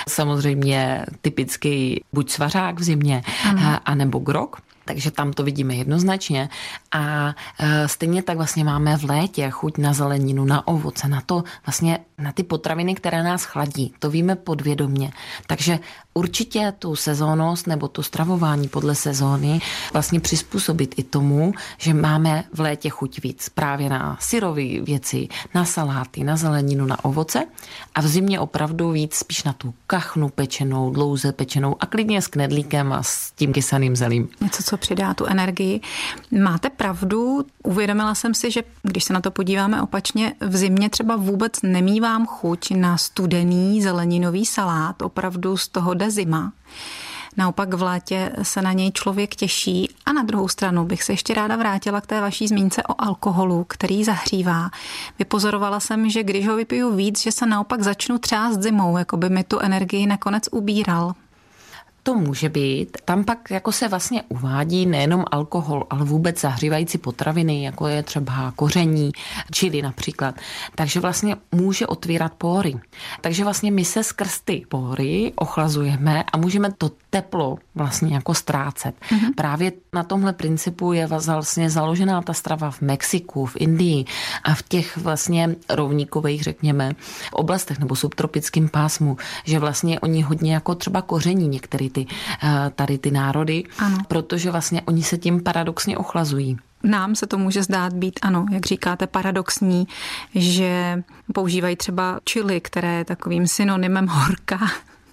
Samozřejmě 0.09 1.05
typicky 1.21 2.03
buď 2.13 2.29
svařák 2.29 2.79
v 2.79 2.83
zimě, 2.83 3.23
ano. 3.49 3.79
anebo 3.85 4.19
grok 4.19 4.61
takže 4.87 5.11
tam 5.11 5.33
to 5.33 5.43
vidíme 5.43 5.75
jednoznačně. 5.75 6.49
A 6.91 7.35
e, 7.59 7.87
stejně 7.87 8.23
tak 8.23 8.37
vlastně 8.37 8.63
máme 8.63 8.97
v 8.97 9.03
létě 9.03 9.49
chuť 9.49 9.77
na 9.77 9.93
zeleninu, 9.93 10.45
na 10.45 10.67
ovoce, 10.67 11.07
na 11.07 11.21
to 11.21 11.43
vlastně 11.65 11.99
na 12.17 12.31
ty 12.31 12.43
potraviny, 12.43 12.95
které 12.95 13.23
nás 13.23 13.43
chladí. 13.43 13.93
To 13.99 14.09
víme 14.09 14.35
podvědomně. 14.35 15.11
Takže 15.47 15.79
určitě 16.13 16.73
tu 16.79 16.95
sezónnost 16.95 17.67
nebo 17.67 17.87
tu 17.87 18.03
stravování 18.03 18.67
podle 18.67 18.95
sezóny 18.95 19.61
vlastně 19.93 20.19
přizpůsobit 20.19 20.95
i 20.97 21.03
tomu, 21.03 21.53
že 21.77 21.93
máme 21.93 22.43
v 22.53 22.59
létě 22.59 22.89
chuť 22.89 23.23
víc 23.23 23.49
právě 23.49 23.89
na 23.89 24.17
syrové 24.19 24.81
věci, 24.81 25.27
na 25.53 25.65
saláty, 25.65 26.23
na 26.23 26.37
zeleninu, 26.37 26.85
na 26.85 27.05
ovoce 27.05 27.45
a 27.95 28.01
v 28.01 28.07
zimě 28.07 28.39
opravdu 28.39 28.91
víc 28.91 29.15
spíš 29.15 29.43
na 29.43 29.53
tu 29.53 29.73
kachnu 29.87 30.29
pečenou, 30.29 30.91
dlouze 30.91 31.31
pečenou 31.31 31.75
a 31.79 31.85
klidně 31.85 32.21
s 32.21 32.27
knedlíkem 32.27 32.93
a 32.93 33.03
s 33.03 33.31
tím 33.31 33.53
kysaným 33.53 33.95
zelím. 33.95 34.29
Něco, 34.41 34.63
co 34.63 34.76
přidá 34.77 35.13
tu 35.13 35.25
energii. 35.25 35.81
Máte 36.43 36.69
pravdu, 36.69 37.45
uvědomila 37.63 38.15
jsem 38.15 38.33
si, 38.33 38.51
že 38.51 38.63
když 38.83 39.03
se 39.03 39.13
na 39.13 39.21
to 39.21 39.31
podíváme 39.31 39.81
opačně, 39.81 40.33
v 40.39 40.57
zimě 40.57 40.89
třeba 40.89 41.15
vůbec 41.15 41.53
nemývám 41.63 42.25
chuť 42.25 42.71
na 42.71 42.97
studený 42.97 43.81
zeleninový 43.81 44.45
salát, 44.45 45.01
opravdu 45.01 45.57
z 45.57 45.67
toho 45.67 45.93
jde 45.93 46.11
zima. 46.11 46.51
Naopak 47.37 47.73
v 47.73 47.81
létě 47.81 48.31
se 48.41 48.61
na 48.61 48.73
něj 48.73 48.91
člověk 48.91 49.35
těší. 49.35 49.89
A 50.05 50.13
na 50.13 50.23
druhou 50.23 50.47
stranu 50.47 50.85
bych 50.85 51.03
se 51.03 51.13
ještě 51.13 51.33
ráda 51.33 51.55
vrátila 51.55 52.01
k 52.01 52.07
té 52.07 52.21
vaší 52.21 52.47
zmínce 52.47 52.83
o 52.83 53.01
alkoholu, 53.01 53.63
který 53.63 54.03
zahřívá. 54.03 54.69
Vypozorovala 55.19 55.79
jsem, 55.79 56.09
že 56.09 56.23
když 56.23 56.47
ho 56.47 56.55
vypiju 56.55 56.95
víc, 56.95 57.21
že 57.21 57.31
se 57.31 57.45
naopak 57.45 57.81
začnu 57.81 58.17
třást 58.17 58.61
zimou, 58.61 58.97
jako 58.97 59.17
by 59.17 59.29
mi 59.29 59.43
tu 59.43 59.59
energii 59.59 60.07
nakonec 60.07 60.43
ubíral. 60.51 61.13
To 62.07 62.15
může 62.15 62.49
být. 62.49 62.97
Tam 63.05 63.23
pak 63.23 63.51
jako 63.51 63.71
se 63.71 63.87
vlastně 63.87 64.23
uvádí 64.29 64.85
nejenom 64.85 65.25
alkohol, 65.31 65.83
ale 65.89 66.05
vůbec 66.05 66.41
zahřívající 66.41 66.97
potraviny, 66.97 67.63
jako 67.63 67.87
je 67.87 68.03
třeba 68.03 68.53
koření, 68.55 69.11
čili 69.51 69.81
například. 69.81 70.35
Takže 70.75 70.99
vlastně 70.99 71.35
může 71.51 71.87
otvírat 71.87 72.33
pory. 72.33 72.75
Takže 73.21 73.43
vlastně 73.43 73.71
my 73.71 73.85
se 73.85 74.03
skrz 74.03 74.41
ty 74.41 74.65
pory 74.69 75.33
ochlazujeme 75.35 76.23
a 76.33 76.37
můžeme 76.37 76.71
to 76.77 76.91
teplo 77.17 77.57
vlastně 77.75 78.13
jako 78.15 78.33
ztrácet. 78.33 78.95
Mm-hmm. 79.01 79.33
Právě 79.35 79.71
na 79.93 80.03
tomhle 80.03 80.33
principu 80.33 80.93
je 80.93 81.07
vlastně 81.07 81.69
založená 81.69 82.21
ta 82.21 82.33
strava 82.33 82.71
v 82.71 82.81
Mexiku, 82.81 83.45
v 83.45 83.55
Indii 83.59 84.05
a 84.43 84.53
v 84.53 84.61
těch 84.61 84.97
vlastně 84.97 85.55
rovníkových, 85.69 86.43
řekněme, 86.43 86.93
oblastech 87.31 87.79
nebo 87.79 87.95
subtropickým 87.95 88.69
pásmu, 88.69 89.17
že 89.45 89.59
vlastně 89.59 89.99
oni 89.99 90.21
hodně 90.21 90.53
jako 90.53 90.75
třeba 90.75 91.01
koření 91.01 91.47
některý 91.47 91.89
ty, 91.89 92.05
eh, 92.43 92.71
tady 92.75 92.97
ty 92.97 93.11
národy, 93.11 93.63
ano. 93.79 93.97
protože 94.07 94.51
vlastně 94.51 94.81
oni 94.85 95.03
se 95.03 95.17
tím 95.17 95.43
paradoxně 95.43 95.97
ochlazují. 95.97 96.57
Nám 96.83 97.15
se 97.15 97.27
to 97.27 97.37
může 97.37 97.63
zdát 97.63 97.93
být, 97.93 98.19
ano, 98.21 98.45
jak 98.51 98.65
říkáte, 98.65 99.07
paradoxní, 99.07 99.87
že 100.35 101.03
používají 101.33 101.75
třeba 101.75 102.19
čili, 102.23 102.61
které 102.61 102.93
je 102.93 103.05
takovým 103.05 103.47
synonymem 103.47 104.07
horka 104.07 104.59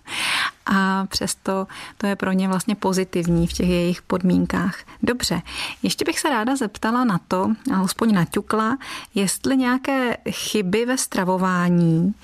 a 0.67 1.07
přesto 1.07 1.67
to 1.99 2.07
je 2.07 2.17
pro 2.17 2.33
ně 2.33 2.49
vlastně 2.49 2.75
pozitivní 2.75 3.47
v 3.47 3.53
těch 3.53 3.69
jejich 3.69 4.03
podmínkách. 4.03 4.79
Dobře, 5.03 5.43
ještě 5.83 6.05
bych 6.05 6.21
se 6.21 6.29
ráda 6.29 6.57
zeptala 6.57 7.05
na 7.05 7.21
to, 7.29 7.51
alespoň 7.75 8.15
naťukla, 8.15 8.79
jestli 9.15 9.57
nějaké 9.57 10.17
chyby 10.31 10.87
ve 10.87 10.99
stravování 10.99 12.15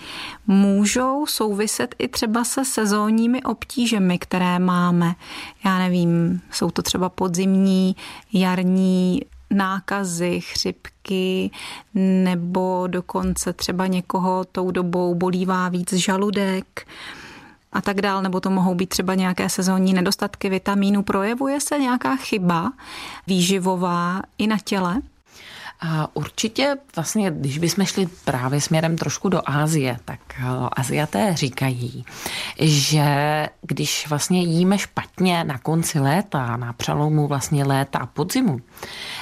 můžou 0.46 1.26
souviset 1.26 1.94
i 1.98 2.08
třeba 2.08 2.44
se 2.44 2.64
sezónními 2.64 3.42
obtížemi, 3.42 4.18
které 4.18 4.58
máme. 4.58 5.14
Já 5.64 5.78
nevím, 5.78 6.40
jsou 6.50 6.70
to 6.70 6.82
třeba 6.82 7.08
podzimní, 7.08 7.96
jarní 8.32 9.22
nákazy, 9.50 10.40
chřipky, 10.40 11.50
nebo 11.94 12.84
dokonce 12.86 13.52
třeba 13.52 13.86
někoho 13.86 14.44
tou 14.44 14.70
dobou 14.70 15.14
bolívá 15.14 15.68
víc 15.68 15.92
žaludek 15.92 16.86
a 17.72 17.80
tak 17.80 18.00
dál, 18.00 18.22
nebo 18.22 18.40
to 18.40 18.50
mohou 18.50 18.74
být 18.74 18.88
třeba 18.88 19.14
nějaké 19.14 19.48
sezónní 19.48 19.92
nedostatky 19.92 20.48
vitamínů. 20.48 21.02
Projevuje 21.02 21.60
se 21.60 21.78
nějaká 21.78 22.16
chyba 22.16 22.72
výživová 23.26 24.22
i 24.38 24.46
na 24.46 24.56
těle? 24.64 24.96
A 25.82 26.16
určitě 26.16 26.76
vlastně, 26.96 27.30
když 27.30 27.58
bychom 27.58 27.84
šli 27.84 28.08
právě 28.24 28.60
směrem 28.60 28.96
trošku 28.96 29.28
do 29.28 29.42
Ázie, 29.46 29.96
tak 30.04 30.20
eh, 30.38 30.44
Aziaté 30.72 31.36
říkají, 31.36 32.04
že 32.58 33.04
když 33.62 34.06
vlastně 34.08 34.42
jíme 34.42 34.78
špatně 34.78 35.44
na 35.44 35.58
konci 35.58 36.00
léta, 36.00 36.56
na 36.56 36.72
přelomu 36.72 37.26
vlastně 37.26 37.64
léta 37.64 37.98
a 37.98 38.06
podzimu, 38.06 38.60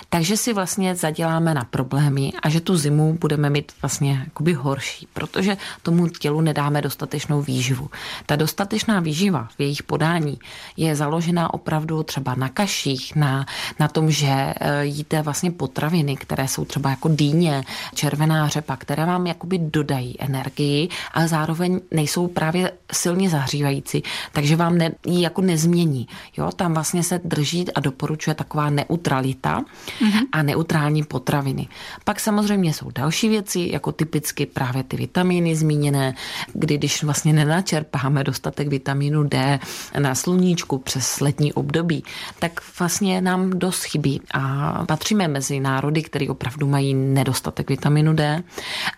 takže 0.09 0.37
si 0.37 0.53
vlastně 0.53 0.95
zaděláme 0.95 1.55
na 1.55 1.65
problémy 1.65 2.33
a 2.43 2.49
že 2.49 2.61
tu 2.61 2.77
zimu 2.77 3.19
budeme 3.21 3.51
mít 3.51 3.73
vlastně 3.83 4.23
jakoby 4.25 4.53
horší, 4.53 5.09
protože 5.15 5.57
tomu 5.83 6.09
tělu 6.09 6.41
nedáme 6.41 6.83
dostatečnou 6.83 7.43
výživu. 7.43 7.91
Ta 8.27 8.37
dostatečná 8.37 9.01
výživa 9.01 9.49
v 9.57 9.61
jejich 9.61 9.83
podání 9.83 10.39
je 10.77 10.97
založená 10.97 11.55
opravdu 11.55 12.03
třeba 12.03 12.35
na 12.35 12.49
kaších, 12.49 13.17
na, 13.17 13.47
na 13.79 13.89
tom, 13.89 14.11
že 14.11 14.29
eh, 14.29 14.85
jíte 14.85 15.23
vlastně 15.23 15.51
potraviny, 15.51 16.17
které 16.17 16.48
jsou 16.49 16.65
třeba 16.65 16.91
jako 16.91 17.09
dýně, 17.09 17.65
červená 17.95 18.49
řepa, 18.49 18.77
které 18.77 19.07
vám 19.07 19.27
jakoby 19.27 19.59
dodají 19.59 20.15
energii, 20.19 20.89
ale 21.13 21.29
zároveň 21.29 21.81
nejsou 21.91 22.27
právě 22.27 22.73
silně 22.93 23.31
zahřívající, 23.31 24.03
takže 24.33 24.57
vám 24.57 24.79
ne, 24.79 24.91
ji 25.07 25.23
jako 25.23 25.41
nezmění. 25.43 26.09
Jo, 26.37 26.51
tam 26.57 26.75
vlastně 26.75 27.03
se 27.03 27.21
drží 27.25 27.73
a 27.73 27.81
doporučuje 27.81 28.35
taková 28.35 28.71
neutralita 28.71 29.61
mm-hmm. 30.01 30.27
a 30.33 30.43
neutrální 30.43 31.05
potraviny. 31.05 31.69
Pak 32.05 32.21
samozřejmě 32.21 32.75
jsou 32.75 32.91
další 32.95 33.29
věci, 33.29 33.69
jako 33.73 33.93
typicky 33.93 34.47
právě 34.47 34.83
ty 34.83 34.97
vitamíny 34.97 35.57
zmíněné, 35.57 36.15
kdy 36.53 36.79
když 36.79 37.03
vlastně 37.03 37.33
nenačerpáme 37.33 38.25
dostatek 38.25 38.69
vitamínu 38.69 39.23
D 39.23 39.61
na 39.99 40.15
sluníčku 40.15 40.79
přes 40.79 41.21
letní 41.21 41.53
období, 41.53 42.05
tak 42.39 42.61
vlastně 42.79 43.21
nám 43.21 43.51
dost 43.51 43.83
chybí 43.83 44.21
a 44.35 44.85
patříme 44.87 45.29
mezi 45.29 45.61
národy, 45.61 46.03
které 46.03 46.29
opravdu 46.39 46.69
mají 46.69 46.95
nedostatek 46.95 47.71
vitaminu 47.71 48.13
D 48.15 48.43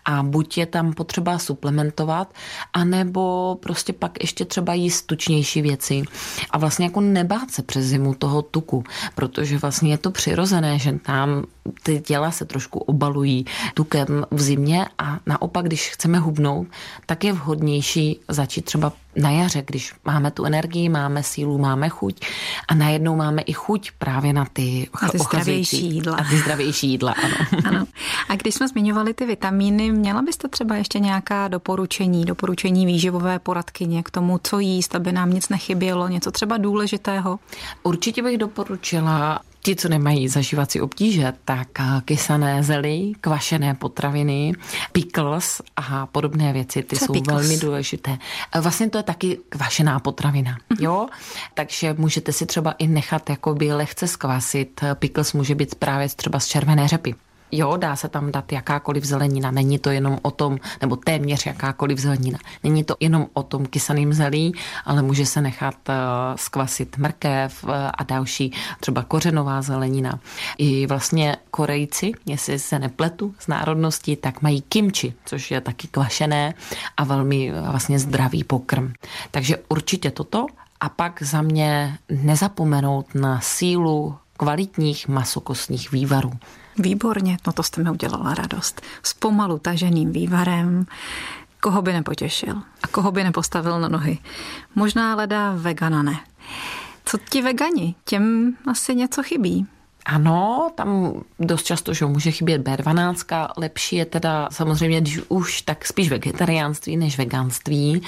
a 0.05 0.23
buď 0.23 0.59
je 0.59 0.67
tam 0.67 0.93
potřeba 0.93 1.39
suplementovat, 1.39 2.35
anebo 2.73 3.57
prostě 3.63 3.93
pak 3.93 4.21
ještě 4.21 4.45
třeba 4.45 4.75
jíst 4.75 5.07
tučnější 5.07 5.63
věci. 5.63 6.03
A 6.51 6.59
vlastně 6.59 6.85
jako 6.87 7.01
nebát 7.01 7.51
se 7.51 7.63
přes 7.63 7.85
zimu 7.85 8.15
toho 8.15 8.43
tuku, 8.43 8.85
protože 9.15 9.59
vlastně 9.59 9.91
je 9.91 9.99
to 9.99 10.11
přirozené, 10.11 10.79
že 10.79 10.93
tam 10.93 11.45
ty 11.83 12.01
těla 12.01 12.31
se 12.31 12.45
trošku 12.45 12.79
obalují 12.79 13.45
tukem 13.75 14.27
v 14.31 14.43
zimě 14.43 14.87
a 14.99 15.19
naopak, 15.27 15.67
když 15.67 15.91
chceme 15.91 16.19
hubnout, 16.19 16.69
tak 17.07 17.25
je 17.25 17.33
vhodnější 17.33 18.21
začít 18.29 18.65
třeba 18.65 18.93
na 19.17 19.31
jaře, 19.31 19.63
když 19.67 19.95
máme 20.05 20.31
tu 20.31 20.45
energii, 20.45 20.89
máme 20.89 21.23
sílu, 21.23 21.59
máme 21.59 21.89
chuť 21.89 22.27
a 22.69 22.75
najednou 22.75 23.17
máme 23.17 23.43
i 23.43 23.53
chuť 23.53 23.91
právě 23.99 24.33
na 24.33 24.45
ty, 24.53 24.89
na 25.03 25.09
ty 25.09 25.19
zdravější 25.19 25.87
jídla. 25.87 26.17
A 26.17 26.25
ty 26.25 26.39
zdravější 26.39 26.89
jídla, 26.89 27.15
ano. 27.25 27.35
ano. 27.65 27.87
A 28.29 28.37
když 28.37 28.55
jsme 28.55 28.69
zmiňovali 28.69 29.15
ty 29.15 29.27
vitamíny, 29.27 29.93
měla 29.93 30.23
byste 30.23 30.49
třeba 30.49 30.77
ještě 30.77 30.99
nějaká 30.99 31.49
doporučení, 31.49 32.25
doporučení 32.25 32.87
výživové 32.87 33.39
poradkyně 33.39 34.03
k 34.03 34.11
tomu, 34.11 34.41
co 34.43 34.59
jíst, 34.59 34.95
aby 34.95 35.13
nám 35.13 35.33
nic 35.33 35.49
nechybělo, 35.49 36.09
něco 36.09 36.31
třeba 36.31 36.57
důležitého? 36.57 37.39
Určitě 37.83 38.23
bych 38.23 38.39
doporučila 38.39 39.41
Ti, 39.63 39.77
co 39.77 39.89
nemají 39.89 40.29
zažívací 40.29 40.81
obtíže, 40.81 41.33
tak 41.45 41.69
kysané 42.05 42.63
zelí, 42.63 43.17
kvašené 43.21 43.75
potraviny, 43.75 44.53
pickles 44.93 45.63
a 45.77 46.07
podobné 46.07 46.53
věci, 46.53 46.83
ty 46.83 46.97
co 46.97 47.05
jsou 47.05 47.13
pickles? 47.13 47.41
velmi 47.41 47.59
důležité. 47.59 48.19
Vlastně 48.61 48.91
to 48.91 48.99
je 48.99 49.03
taky 49.03 49.39
kvašená 49.49 50.01
potravina, 50.01 50.53
mm-hmm. 50.53 50.83
jo? 50.85 51.07
Takže 51.55 51.95
můžete 51.99 52.33
si 52.33 52.47
třeba 52.47 52.73
i 52.73 52.87
nechat 52.87 53.31
jakoby 53.31 53.73
lehce 53.73 54.07
skvasit. 54.09 54.81
Pickles 54.95 55.33
může 55.33 55.55
být 55.55 55.75
právě 55.75 56.09
třeba 56.09 56.41
z 56.41 56.47
červené 56.47 56.89
řepy. 56.89 57.15
Jo, 57.53 57.77
dá 57.77 57.97
se 57.97 58.09
tam 58.09 58.33
dát 58.33 58.53
jakákoliv 58.53 59.05
zelenina. 59.05 59.51
Není 59.51 59.79
to 59.79 59.91
jenom 59.91 60.19
o 60.23 60.31
tom, 60.31 60.59
nebo 60.81 60.97
téměř 60.97 61.47
jakákoliv 61.47 61.99
zelenina. 61.99 62.39
Není 62.65 62.85
to 62.85 62.97
jenom 63.01 63.27
o 63.33 63.43
tom 63.43 63.67
kysaným 63.67 64.13
zelí, 64.13 64.55
ale 64.85 65.03
může 65.03 65.27
se 65.27 65.41
nechat 65.41 65.75
skvasit 66.37 66.99
mrkev 66.99 67.65
uh, 67.65 67.71
a 67.99 68.05
další, 68.05 68.53
třeba 68.81 69.03
kořenová 69.03 69.63
zelenina. 69.63 70.19
I 70.59 70.87
vlastně 70.87 71.37
Korejci, 71.51 72.13
jestli 72.27 72.59
se 72.59 72.79
nepletu 72.79 73.35
z 73.39 73.47
národnosti, 73.47 74.17
tak 74.17 74.43
mají 74.43 74.61
kimči, 74.61 75.15
což 75.25 75.51
je 75.51 75.61
taky 75.61 75.89
kvašené 75.89 76.55
a 76.97 77.05
velmi 77.05 77.53
uh, 77.53 77.71
vlastně 77.71 77.99
zdravý 77.99 78.45
pokrm. 78.45 78.93
Takže 79.31 79.57
určitě 79.69 80.11
toto 80.11 80.47
a 80.81 80.89
pak 80.89 81.23
za 81.23 81.43
mě 81.43 81.99
nezapomenout 82.11 83.15
na 83.15 83.41
sílu 83.41 84.19
kvalitních 84.37 85.09
masokostních 85.09 85.93
vývarů. 85.93 86.33
Výborně, 86.81 87.39
no 87.47 87.53
to 87.53 87.63
jste 87.63 87.83
mi 87.83 87.91
udělala 87.91 88.35
radost. 88.35 88.83
S 89.03 89.15
pomalu 89.15 89.59
taženým 89.59 90.13
vývarem, 90.13 90.87
koho 91.61 91.83
by 91.83 91.93
nepotěšil 91.93 92.63
a 92.83 92.87
koho 92.87 93.13
by 93.13 93.25
nepostavil 93.25 93.81
na 93.81 93.89
nohy. 93.89 94.19
Možná 94.75 95.15
leda 95.15 95.55
vegana 95.57 96.03
ne. 96.03 96.21
Co 97.05 97.19
ti 97.31 97.43
vegani? 97.43 97.95
Těm 98.05 98.55
asi 98.67 98.95
něco 98.95 99.23
chybí. 99.23 99.67
Ano, 100.07 100.71
tam 100.75 101.13
dost 101.41 101.63
často, 101.63 101.95
že 101.95 102.07
může 102.07 102.31
chybět 102.31 102.63
B12, 102.63 103.49
lepší 103.57 103.97
je 103.97 104.05
teda 104.05 104.49
samozřejmě, 104.53 105.01
když 105.01 105.21
už, 105.29 105.63
tak 105.63 105.87
spíš 105.87 106.11
vegetariánství 106.11 106.97
než 106.97 107.19
veganství, 107.19 108.03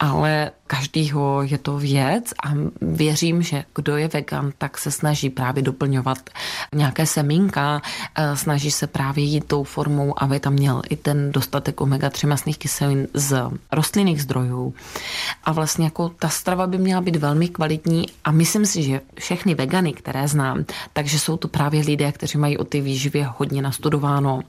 ale 0.00 0.50
každýho 0.74 1.42
je 1.42 1.58
to 1.58 1.78
věc 1.78 2.34
a 2.44 2.48
věřím, 2.80 3.42
že 3.42 3.64
kdo 3.74 3.96
je 3.96 4.08
vegan, 4.08 4.52
tak 4.58 4.78
se 4.78 4.90
snaží 4.90 5.30
právě 5.30 5.62
doplňovat 5.62 6.18
nějaké 6.74 7.06
semínka, 7.06 7.82
eh, 8.18 8.36
snaží 8.36 8.70
se 8.70 8.86
právě 8.86 9.24
jít 9.24 9.44
tou 9.46 9.64
formou, 9.64 10.14
aby 10.22 10.40
tam 10.40 10.52
měl 10.52 10.82
i 10.90 10.96
ten 10.96 11.32
dostatek 11.32 11.80
omega-3 11.80 12.26
masných 12.28 12.58
kyselin 12.58 13.06
z 13.14 13.42
rostlinných 13.72 14.22
zdrojů. 14.22 14.74
A 15.44 15.52
vlastně 15.52 15.84
jako 15.84 16.08
ta 16.08 16.28
strava 16.28 16.66
by 16.66 16.78
měla 16.78 17.00
být 17.00 17.16
velmi 17.16 17.48
kvalitní 17.48 18.06
a 18.24 18.30
myslím 18.30 18.66
si, 18.66 18.82
že 18.82 19.00
všechny 19.18 19.54
vegany, 19.54 19.92
které 19.92 20.28
znám, 20.28 20.64
takže 20.92 21.18
jsou 21.18 21.36
to 21.36 21.48
právě 21.48 21.82
lidé, 21.86 22.12
kteří 22.12 22.38
mají 22.38 22.58
o 22.58 22.64
ty 22.64 22.80
výživě 22.80 23.30
hodně 23.38 23.62
nastudováno 23.62 24.42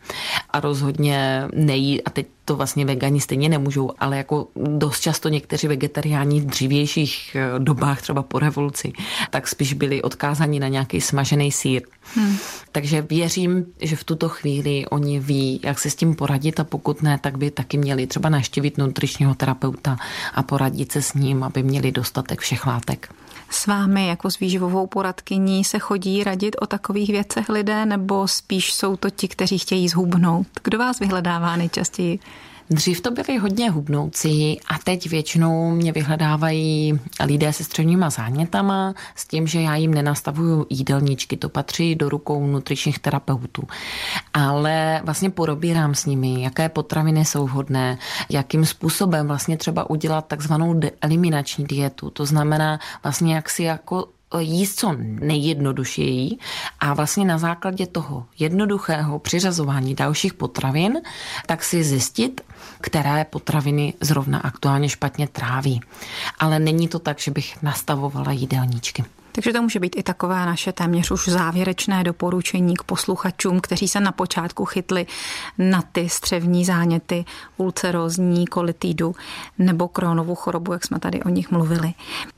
a 0.50 0.60
rozhodně 0.60 1.48
nejí, 1.54 2.04
a 2.04 2.10
teď 2.10 2.28
to 2.46 2.56
vlastně 2.56 2.86
vegani 2.86 3.22
stejně 3.22 3.50
nemůžou, 3.50 3.92
ale 4.00 4.18
jako 4.18 4.48
dost 4.56 5.00
často 5.00 5.30
někteří 5.30 5.68
vegetariáni 5.68 6.42
v 6.42 6.46
dřívějších 6.46 7.36
eh, 7.36 7.60
dobách, 7.60 8.02
třeba 8.02 8.24
po 8.24 8.40
revoluci, 8.40 8.94
tak 9.30 9.48
spíš 9.48 9.74
byli 9.74 10.02
odkázáni 10.02 10.60
na 10.60 10.68
nějaký 10.68 11.02
smažený 11.02 11.52
sír. 11.52 11.82
Hmm. 12.16 12.38
Takže 12.72 13.02
věřím, 13.02 13.66
že 13.82 13.96
v 13.96 14.04
tuto 14.04 14.30
chvíli 14.30 14.86
oni 14.86 15.20
ví, 15.20 15.60
jak 15.64 15.80
se 15.80 15.90
s 15.90 15.96
tím 15.96 16.16
poradit 16.16 16.60
a 16.60 16.64
pokud 16.64 17.02
ne, 17.02 17.20
tak 17.22 17.38
by 17.38 17.52
taky 17.52 17.78
měli 17.78 18.08
třeba 18.08 18.30
naštívit 18.30 18.78
nutričního 18.78 19.36
terapeuta 19.36 19.98
a 20.34 20.44
poradit 20.44 20.92
se 20.92 21.02
s 21.02 21.14
ním, 21.14 21.44
aby 21.44 21.64
měli 21.64 21.92
dostatek 21.92 22.40
všech 22.40 22.66
látek. 22.66 23.10
S 23.50 23.68
vámi 23.68 24.08
jako 24.08 24.32
s 24.32 24.40
výživovou 24.40 24.88
poradkyní 24.88 25.64
se 25.64 25.80
chodí 25.80 26.24
radit 26.24 26.56
o 26.62 26.68
takových 26.68 27.10
věcech 27.10 27.50
lidé, 27.50 27.86
nebo 27.86 28.28
spíš 28.28 28.74
jsou 28.74 28.96
to 28.96 29.10
ti, 29.10 29.28
kteří 29.28 29.58
chtějí 29.58 29.90
zhubnout? 29.90 30.48
Kdo 30.64 30.78
vás 30.78 31.00
vyhledává 31.00 31.56
nejčastěji? 31.56 32.20
Dřív 32.70 33.02
to 33.02 33.12
byli 33.12 33.38
hodně 33.38 33.70
hubnoucí 33.70 34.60
a 34.68 34.78
teď 34.84 35.10
většinou 35.10 35.72
mě 35.72 35.92
vyhledávají 35.92 37.00
lidé 37.26 37.54
se 37.54 37.64
středníma 37.64 38.10
zánětama 38.10 38.94
s 39.16 39.28
tím, 39.28 39.48
že 39.48 39.62
já 39.62 39.76
jim 39.76 39.94
nenastavuju 39.94 40.66
jídelníčky, 40.70 41.38
to 41.38 41.50
patří 41.50 41.96
do 41.96 42.10
rukou 42.10 42.48
nutričních 42.48 43.00
terapeutů. 43.00 43.64
Ale 44.34 45.02
vlastně 45.04 45.30
porobírám 45.30 45.96
s 45.96 46.06
nimi, 46.06 46.44
jaké 46.44 46.70
potraviny 46.70 47.26
jsou 47.26 47.46
vhodné, 47.46 47.98
jakým 48.30 48.66
způsobem 48.66 49.28
vlastně 49.28 49.58
třeba 49.58 49.90
udělat 49.90 50.28
takzvanou 50.28 50.80
eliminační 51.02 51.66
dietu. 51.66 52.10
To 52.10 52.26
znamená 52.26 52.80
vlastně 53.04 53.36
jak 53.36 53.50
si 53.50 53.64
jako 53.64 54.08
jíst 54.40 54.80
co 54.80 54.96
nejjednodušeji 55.00 56.38
a 56.80 56.94
vlastně 56.94 57.26
na 57.26 57.38
základě 57.38 57.88
toho 57.88 58.26
jednoduchého 58.40 59.20
přiřazování 59.20 59.96
dalších 59.96 60.34
potravin, 60.34 61.02
tak 61.46 61.64
si 61.64 61.84
zjistit, 61.84 62.42
které 62.82 63.26
potraviny 63.26 63.94
zrovna 64.02 64.40
aktuálně 64.40 64.90
špatně 64.90 65.28
tráví. 65.28 65.82
Ale 66.40 66.60
není 66.60 66.88
to 66.88 67.00
tak, 67.00 67.20
že 67.20 67.32
bych 67.32 67.64
nastavovala 67.64 68.32
jídelníčky. 68.32 69.04
Takže 69.36 69.54
to 69.54 69.62
může 69.62 69.80
být 69.80 69.96
i 69.98 70.04
takové 70.04 70.46
naše 70.46 70.72
téměř 70.72 71.12
už 71.12 71.28
závěrečné 71.28 72.04
doporučení 72.04 72.78
k 72.78 72.84
posluchačům, 72.84 73.60
kteří 73.62 73.88
se 73.88 74.00
na 74.00 74.12
počátku 74.12 74.66
chytli 74.66 75.06
na 75.58 75.84
ty 75.92 76.10
střevní 76.10 76.66
záněty, 76.66 77.26
ulcerózní 77.58 78.48
kolitidu 78.48 79.16
nebo 79.60 79.88
krónovou 79.88 80.36
chorobu, 80.36 80.74
jak 80.74 80.86
jsme 80.86 81.00
tady 81.00 81.24
o 81.24 81.30
nich 81.30 81.52
mluvili. 81.52 81.94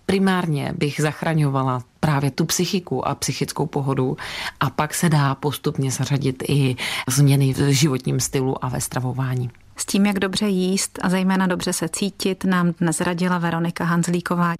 Primárně 0.06 0.74
bych 0.78 1.02
zachraňovala 1.02 1.84
právě 2.00 2.32
tu 2.32 2.46
psychiku 2.46 3.08
a 3.08 3.16
psychickou 3.16 3.66
pohodu 3.66 4.18
a 4.60 4.70
pak 4.70 4.94
se 4.94 5.10
dá 5.10 5.36
postupně 5.36 5.92
zařadit 5.92 6.44
i 6.48 6.76
změny 7.08 7.54
v 7.54 7.70
životním 7.70 8.20
stylu 8.20 8.66
a 8.66 8.70
ve 8.70 8.82
stravování. 8.82 9.50
S 9.78 9.86
tím, 9.86 10.06
jak 10.06 10.20
dobře 10.20 10.48
jíst 10.48 11.00
a 11.02 11.10
zejména 11.10 11.48
dobře 11.48 11.74
se 11.74 11.90
cítit, 11.90 12.44
nám 12.44 12.74
dnes 12.80 13.02
radila 13.02 13.38
Veronika 13.38 13.84
Hanzlíková. 13.84 14.54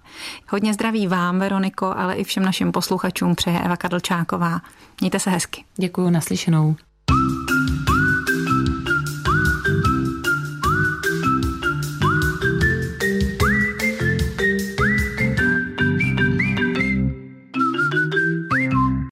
Hodně 0.48 0.74
zdraví 0.74 1.06
vám, 1.06 1.38
Veroniko, 1.38 1.94
ale 1.96 2.14
i 2.14 2.24
všem 2.24 2.42
našim 2.42 2.72
posluchačům 2.72 3.34
přeje 3.34 3.60
Eva 3.60 3.76
Kadlčáková. 3.76 4.60
Mějte 5.00 5.18
se 5.18 5.30
hezky. 5.30 5.64
Děkuji, 5.76 6.10
naslyšenou. 6.10 6.76